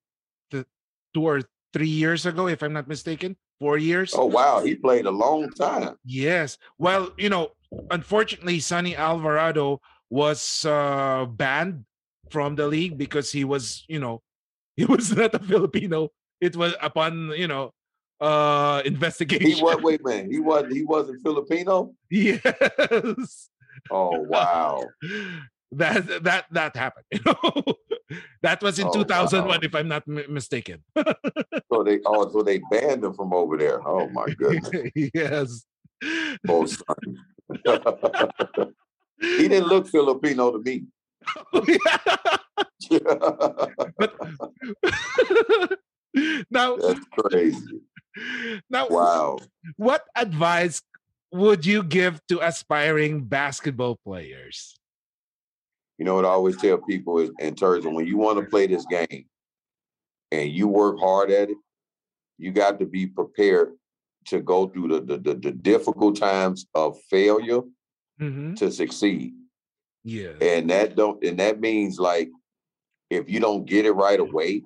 two 0.53 1.23
or 1.27 1.43
three 1.75 1.91
years 1.91 2.25
ago 2.25 2.47
if 2.47 2.63
i'm 2.63 2.73
not 2.73 2.87
mistaken 2.87 3.37
four 3.59 3.77
years 3.77 4.15
oh 4.15 4.25
wow 4.25 4.63
he 4.63 4.75
played 4.75 5.07
a 5.07 5.11
long 5.11 5.51
time 5.51 5.99
yes 6.07 6.57
well 6.79 7.11
you 7.19 7.29
know 7.29 7.51
unfortunately 7.91 8.61
sonny 8.61 8.95
alvarado 8.95 9.83
was 10.15 10.65
uh 10.65 11.27
banned 11.27 11.85
from 12.31 12.55
the 12.55 12.67
league 12.69 12.97
because 12.97 13.33
he 13.33 13.43
was 13.43 13.85
you 13.89 13.99
know 13.99 14.23
he 14.79 14.85
was 14.85 15.11
not 15.11 15.35
a 15.35 15.43
filipino 15.43 16.09
it 16.41 16.55
was 16.55 16.73
upon 16.81 17.33
you 17.37 17.49
know 17.49 17.73
uh 18.21 18.81
investigation. 18.85 19.51
He 19.51 19.63
was 19.63 19.83
wait 19.83 20.05
man, 20.05 20.31
he 20.31 20.39
wasn't 20.39 20.73
he 20.73 20.85
wasn't 20.85 21.23
Filipino? 21.23 21.95
Yes. 22.11 23.51
Oh 23.91 24.21
wow. 24.35 24.85
that 25.73 26.23
that 26.23 26.47
that 26.51 26.77
happened. 26.77 27.07
You 27.11 27.21
know? 27.27 27.75
that 28.43 28.63
was 28.63 28.79
in 28.79 28.87
oh, 28.87 28.93
2001 28.93 29.49
wow. 29.49 29.59
if 29.61 29.75
I'm 29.75 29.89
not 29.89 30.05
m- 30.07 30.33
mistaken. 30.33 30.85
so 30.97 31.83
they 31.83 31.99
oh 32.07 32.31
so 32.31 32.43
they 32.43 32.59
banned 32.71 33.03
him 33.03 33.15
from 33.15 33.35
over 33.35 33.57
there. 33.57 33.87
Oh 33.87 34.09
my 34.11 34.27
goodness. 34.39 34.91
yes. 35.13 35.67
Oh 36.49 36.67
son. 36.67 37.19
He 39.21 39.49
didn't 39.49 39.69
look 39.69 39.89
Filipino 39.89 40.53
to 40.53 40.59
me. 40.59 40.85
but 41.53 41.69
now 46.51 46.77
that's 46.77 47.01
crazy. 47.19 47.81
Now, 48.71 48.89
wow. 48.89 49.39
What 49.77 50.05
advice 50.15 50.81
would 51.33 51.67
you 51.67 51.83
give 51.83 52.21
to 52.29 52.41
aspiring 52.41 53.25
basketball 53.25 53.99
players? 54.05 54.79
You 55.99 56.05
know 56.05 56.15
what 56.15 56.25
I 56.25 56.29
always 56.29 56.57
tell 56.57 56.79
people 56.79 57.19
is 57.19 57.31
in 57.39 57.55
terms 57.55 57.87
of 57.87 57.93
when 57.93 58.07
you 58.07 58.17
want 58.17 58.39
to 58.39 58.45
play 58.45 58.67
this 58.67 58.87
game 58.87 59.27
and 60.31 60.51
you 60.51 60.69
work 60.69 60.99
hard 60.99 61.31
at 61.31 61.51
it, 61.51 61.57
you 62.39 62.53
got 62.53 62.79
to 62.81 62.87
be 62.87 63.07
prepared 63.07 63.75
to 64.27 64.41
go 64.41 64.69
through 64.69 64.89
the 64.89 65.01
the, 65.01 65.19
the, 65.19 65.35
the 65.35 65.51
difficult 65.51 66.17
times 66.17 66.67
of 66.75 66.99
failure 67.11 67.61
mm-hmm. 68.21 68.55
to 68.55 68.71
succeed. 68.71 69.35
Yeah. 70.05 70.33
And 70.41 70.69
that 70.71 70.97
don't 70.97 71.23
and 71.25 71.39
that 71.39 71.61
means 71.61 71.99
like 71.99 72.31
if 73.11 73.29
you 73.29 73.41
don't 73.41 73.65
get 73.65 73.87
it 73.87 73.93
right 73.93 74.21
away, 74.21 74.63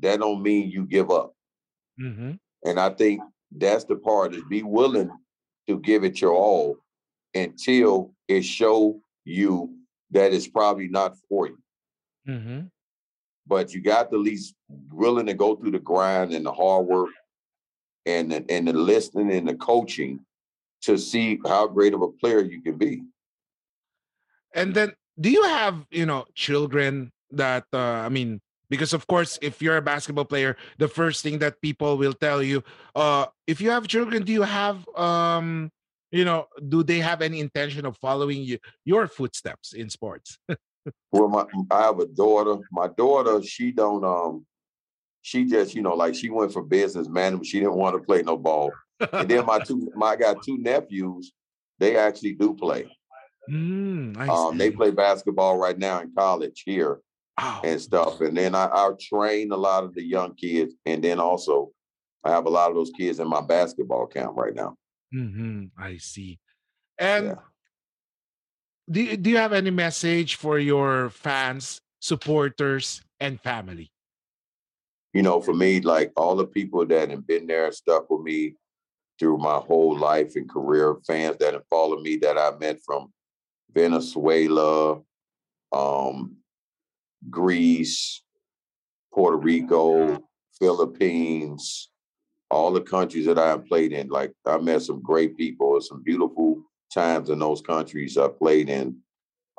that 0.00 0.20
don't 0.20 0.42
mean 0.42 0.70
you 0.70 0.86
give 0.86 1.10
up. 1.10 1.34
Mm-hmm. 2.00 2.32
And 2.64 2.80
I 2.80 2.90
think 2.90 3.22
that's 3.56 3.84
the 3.84 3.96
part 3.96 4.34
is 4.34 4.42
be 4.48 4.62
willing 4.62 5.10
to 5.68 5.78
give 5.80 6.04
it 6.04 6.20
your 6.20 6.32
all 6.32 6.76
until 7.34 8.12
it 8.28 8.42
show 8.42 9.00
you 9.24 9.74
that 10.10 10.32
it's 10.32 10.48
probably 10.48 10.88
not 10.88 11.16
for 11.28 11.48
you. 11.48 11.58
Mm-hmm. 12.28 12.60
But 13.46 13.72
you 13.72 13.80
got 13.80 14.10
to 14.10 14.16
at 14.16 14.22
least 14.22 14.54
willing 14.90 15.26
to 15.26 15.34
go 15.34 15.56
through 15.56 15.72
the 15.72 15.78
grind 15.78 16.32
and 16.32 16.44
the 16.44 16.52
hard 16.52 16.86
work 16.86 17.10
and 18.06 18.32
the, 18.32 18.44
and 18.50 18.68
the 18.68 18.72
listening 18.72 19.32
and 19.32 19.48
the 19.48 19.54
coaching 19.54 20.20
to 20.82 20.96
see 20.98 21.38
how 21.46 21.66
great 21.66 21.94
of 21.94 22.02
a 22.02 22.08
player 22.08 22.40
you 22.40 22.60
can 22.62 22.76
be. 22.76 23.02
And 24.54 24.74
then, 24.74 24.92
do 25.20 25.30
you 25.30 25.42
have 25.42 25.86
you 25.90 26.06
know 26.06 26.24
children 26.34 27.10
that 27.30 27.64
uh, 27.72 27.78
I 27.78 28.08
mean 28.08 28.40
because 28.70 28.92
of 28.92 29.06
course 29.06 29.38
if 29.42 29.60
you're 29.60 29.76
a 29.76 29.82
basketball 29.82 30.24
player 30.24 30.56
the 30.78 30.88
first 30.88 31.22
thing 31.22 31.38
that 31.38 31.60
people 31.60 31.96
will 31.98 32.12
tell 32.12 32.42
you 32.42 32.62
uh 32.94 33.26
if 33.46 33.60
you 33.60 33.70
have 33.70 33.86
children 33.88 34.22
do 34.24 34.32
you 34.32 34.42
have 34.42 34.88
um 34.96 35.70
you 36.10 36.24
know 36.24 36.46
do 36.68 36.82
they 36.82 36.98
have 36.98 37.22
any 37.22 37.40
intention 37.40 37.84
of 37.86 37.96
following 37.96 38.42
you 38.42 38.58
your 38.84 39.06
footsteps 39.06 39.72
in 39.72 39.90
sports? 39.90 40.38
Well 41.12 41.28
my 41.28 41.44
i 41.70 41.82
have 41.82 41.98
a 41.98 42.06
daughter. 42.06 42.56
My 42.70 42.88
daughter 42.88 43.42
she 43.42 43.72
don't 43.72 44.04
um 44.04 44.46
she 45.22 45.44
just 45.44 45.74
you 45.74 45.82
know 45.82 45.94
like 45.94 46.14
she 46.14 46.30
went 46.30 46.52
for 46.52 46.62
business 46.62 47.08
man 47.08 47.42
she 47.42 47.60
didn't 47.60 47.74
want 47.74 47.94
to 47.96 48.02
play 48.02 48.22
no 48.22 48.36
ball 48.36 48.72
and 49.12 49.28
then 49.28 49.46
my 49.46 49.58
two 49.58 49.90
my 49.96 50.08
I 50.08 50.16
got 50.16 50.42
two 50.42 50.58
nephews 50.58 51.32
they 51.78 51.96
actually 51.96 52.34
do 52.34 52.54
play 52.54 52.90
mm, 53.50 54.16
um, 54.28 54.58
they 54.58 54.70
play 54.70 54.90
basketball 54.90 55.58
right 55.58 55.78
now 55.78 56.00
in 56.00 56.12
college 56.14 56.62
here 56.64 57.00
oh. 57.38 57.60
and 57.64 57.80
stuff. 57.80 58.20
And 58.20 58.36
then 58.36 58.54
I, 58.54 58.66
I 58.66 58.90
train 59.00 59.52
a 59.52 59.56
lot 59.56 59.84
of 59.84 59.94
the 59.94 60.02
young 60.02 60.34
kids, 60.34 60.74
and 60.84 61.02
then 61.02 61.18
also 61.18 61.70
I 62.24 62.30
have 62.30 62.46
a 62.46 62.50
lot 62.50 62.70
of 62.70 62.76
those 62.76 62.90
kids 62.90 63.20
in 63.20 63.28
my 63.28 63.40
basketball 63.40 64.06
camp 64.06 64.36
right 64.36 64.54
now. 64.54 64.76
Mm-hmm. 65.14 65.66
I 65.78 65.96
see. 65.98 66.38
And 66.98 67.26
yeah. 67.26 67.34
do 68.90 69.16
do 69.16 69.30
you 69.30 69.36
have 69.36 69.52
any 69.52 69.70
message 69.70 70.34
for 70.34 70.58
your 70.58 71.10
fans, 71.10 71.80
supporters, 72.00 73.00
and 73.20 73.40
family? 73.40 73.90
You 75.14 75.22
know, 75.22 75.40
for 75.40 75.54
me, 75.54 75.80
like 75.80 76.12
all 76.16 76.36
the 76.36 76.46
people 76.46 76.84
that 76.86 77.10
have 77.10 77.26
been 77.26 77.46
there 77.46 77.66
and 77.66 77.74
stuck 77.74 78.10
with 78.10 78.20
me 78.20 78.54
through 79.18 79.38
my 79.38 79.56
whole 79.56 79.96
life 79.98 80.36
and 80.36 80.48
career, 80.48 80.96
fans 81.06 81.36
that 81.38 81.54
have 81.54 81.66
followed 81.68 82.02
me 82.02 82.16
that 82.16 82.38
I 82.38 82.52
met 82.58 82.78
from 82.84 83.12
Venezuela, 83.72 85.00
um, 85.72 86.36
Greece, 87.28 88.22
Puerto 89.12 89.36
Rico, 89.36 90.22
Philippines, 90.58 91.90
all 92.50 92.72
the 92.72 92.80
countries 92.80 93.26
that 93.26 93.38
I 93.38 93.48
have 93.48 93.66
played 93.66 93.92
in. 93.92 94.08
Like 94.08 94.32
I 94.46 94.58
met 94.58 94.82
some 94.82 95.02
great 95.02 95.36
people, 95.36 95.74
and 95.74 95.84
some 95.84 96.02
beautiful 96.02 96.62
times 96.92 97.30
in 97.30 97.38
those 97.38 97.60
countries 97.60 98.16
I 98.16 98.28
played 98.28 98.68
in. 98.68 98.96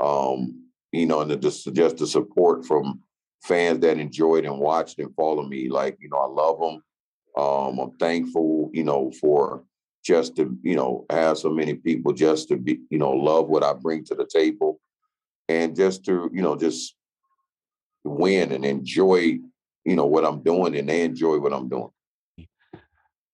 Um, 0.01 0.65
you 0.91 1.05
know, 1.05 1.21
and 1.21 1.41
just 1.41 1.71
just 1.73 1.97
the 1.97 2.07
support 2.07 2.65
from 2.65 3.01
fans 3.43 3.79
that 3.81 3.99
enjoyed 3.99 4.45
and 4.45 4.59
watched 4.59 4.99
and 4.99 5.13
followed 5.15 5.49
me. 5.49 5.69
Like, 5.69 5.97
you 5.99 6.09
know, 6.09 6.17
I 6.17 6.27
love 6.27 6.59
them. 6.59 6.81
Um, 7.39 7.79
I'm 7.79 7.91
thankful, 7.91 8.69
you 8.73 8.83
know, 8.83 9.11
for 9.11 9.63
just 10.03 10.35
to, 10.35 10.57
you 10.61 10.75
know, 10.75 11.05
have 11.09 11.37
so 11.37 11.49
many 11.49 11.73
people 11.73 12.11
just 12.11 12.49
to 12.49 12.57
be, 12.57 12.79
you 12.89 12.97
know, 12.97 13.11
love 13.11 13.47
what 13.47 13.63
I 13.63 13.71
bring 13.73 14.03
to 14.05 14.15
the 14.15 14.25
table 14.25 14.81
and 15.47 15.73
just 15.73 16.03
to, 16.05 16.29
you 16.33 16.41
know, 16.41 16.57
just 16.57 16.95
win 18.03 18.51
and 18.51 18.65
enjoy, 18.65 19.39
you 19.85 19.95
know, 19.95 20.05
what 20.05 20.25
I'm 20.25 20.43
doing 20.43 20.75
and 20.75 20.89
they 20.89 21.03
enjoy 21.03 21.39
what 21.39 21.53
I'm 21.53 21.69
doing. 21.69 21.91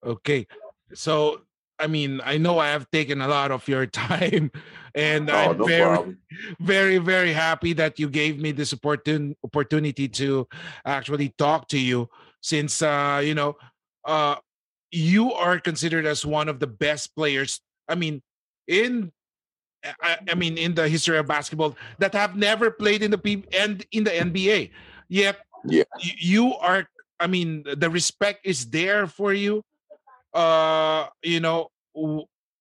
Okay. 0.05 0.45
So 0.93 1.41
I 1.79 1.87
mean, 1.87 2.21
I 2.23 2.37
know 2.37 2.59
I 2.59 2.69
have 2.69 2.89
taken 2.91 3.21
a 3.21 3.27
lot 3.27 3.51
of 3.51 3.67
your 3.67 3.85
time, 4.07 4.51
and 4.93 5.29
Oh, 5.29 5.51
I'm 5.51 5.57
no 5.57 5.65
very, 5.65 5.83
problem. 5.83 6.17
very, 6.59 6.97
very 6.99 7.33
happy 7.33 7.73
that 7.73 7.99
you 7.99 8.09
gave 8.09 8.39
me 8.39 8.51
this 8.53 8.73
opportun- 8.73 9.35
opportunity 9.43 10.07
to 10.07 10.47
actually 10.85 11.29
talk 11.37 11.67
to 11.69 11.79
you. 11.79 12.09
Since 12.41 12.81
uh, 12.81 13.21
you 13.25 13.33
know, 13.33 13.57
uh, 14.05 14.35
you 14.91 15.33
are 15.33 15.59
considered 15.59 16.05
as 16.05 16.25
one 16.25 16.47
of 16.47 16.59
the 16.59 16.67
best 16.67 17.15
players. 17.15 17.59
I 17.89 17.95
mean, 17.95 18.21
in 18.67 19.11
I, 20.01 20.17
I 20.29 20.35
mean, 20.35 20.57
in 20.57 20.73
the 20.73 20.87
history 20.89 21.17
of 21.17 21.27
basketball, 21.27 21.75
that 21.99 22.13
have 22.13 22.35
never 22.35 22.71
played 22.71 23.03
in 23.03 23.11
the 23.11 23.17
P 23.17 23.43
and 23.57 23.85
in 23.91 24.03
the 24.03 24.11
NBA. 24.11 24.71
Yet, 25.09 25.37
Yeah. 25.65 25.83
you 25.99 26.55
are. 26.55 26.87
I 27.19 27.27
mean, 27.27 27.63
the 27.77 27.89
respect 27.89 28.45
is 28.45 28.65
there 28.69 29.07
for 29.07 29.33
you. 29.33 29.63
Uh, 30.33 31.07
you 31.23 31.39
know, 31.39 31.69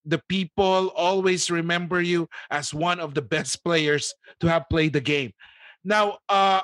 the 0.04 0.20
people 0.28 0.92
always 0.94 1.50
remember 1.50 2.00
you 2.00 2.28
as 2.50 2.72
one 2.74 3.00
of 3.00 3.14
the 3.14 3.22
best 3.22 3.64
players 3.64 4.14
to 4.40 4.46
have 4.48 4.68
played 4.68 4.92
the 4.92 5.00
game. 5.00 5.32
Now, 5.82 6.18
uh, 6.28 6.62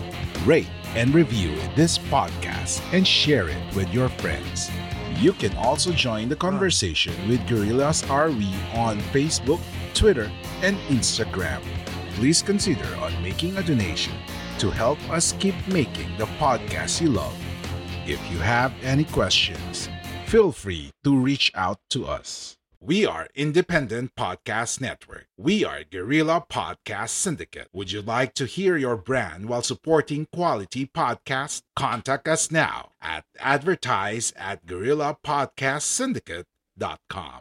rate 0.44 0.68
and 0.94 1.12
review 1.12 1.56
this 1.74 1.98
podcast 1.98 2.82
and 2.92 3.06
share 3.06 3.48
it 3.48 3.74
with 3.74 3.92
your 3.92 4.08
friends. 4.08 4.70
You 5.18 5.32
can 5.32 5.56
also 5.56 5.92
join 5.92 6.28
the 6.28 6.36
conversation 6.36 7.14
with 7.28 7.46
Gorillas 7.48 8.02
RV 8.02 8.74
on 8.74 9.00
Facebook, 9.12 9.60
Twitter, 9.94 10.30
and 10.62 10.76
Instagram. 10.88 11.62
Please 12.14 12.42
consider 12.42 12.94
on 12.96 13.22
making 13.22 13.56
a 13.56 13.62
donation 13.62 14.12
to 14.58 14.70
help 14.70 14.98
us 15.10 15.32
keep 15.38 15.54
making 15.68 16.16
the 16.18 16.26
podcast 16.38 17.00
you 17.00 17.08
love. 17.08 17.34
If 18.06 18.20
you 18.30 18.38
have 18.38 18.74
any 18.82 19.04
questions, 19.04 19.88
feel 20.26 20.52
free 20.52 20.90
to 21.04 21.16
reach 21.16 21.50
out 21.54 21.78
to 21.90 22.06
us. 22.06 22.56
We 22.80 23.06
are 23.06 23.28
Independent 23.34 24.14
Podcast 24.14 24.78
Network. 24.78 25.24
We 25.38 25.64
are 25.64 25.84
Guerrilla 25.90 26.44
Podcast 26.50 27.08
Syndicate. 27.10 27.68
Would 27.72 27.92
you 27.92 28.02
like 28.02 28.34
to 28.34 28.44
hear 28.44 28.76
your 28.76 28.96
brand 28.96 29.48
while 29.48 29.62
supporting 29.62 30.26
quality 30.30 30.90
podcasts? 30.94 31.62
Contact 31.74 32.28
us 32.28 32.50
now 32.50 32.90
at 33.00 33.24
advertise 33.38 34.34
at 34.36 34.66
guerrillapodcastsyndicate.com. 34.66 37.40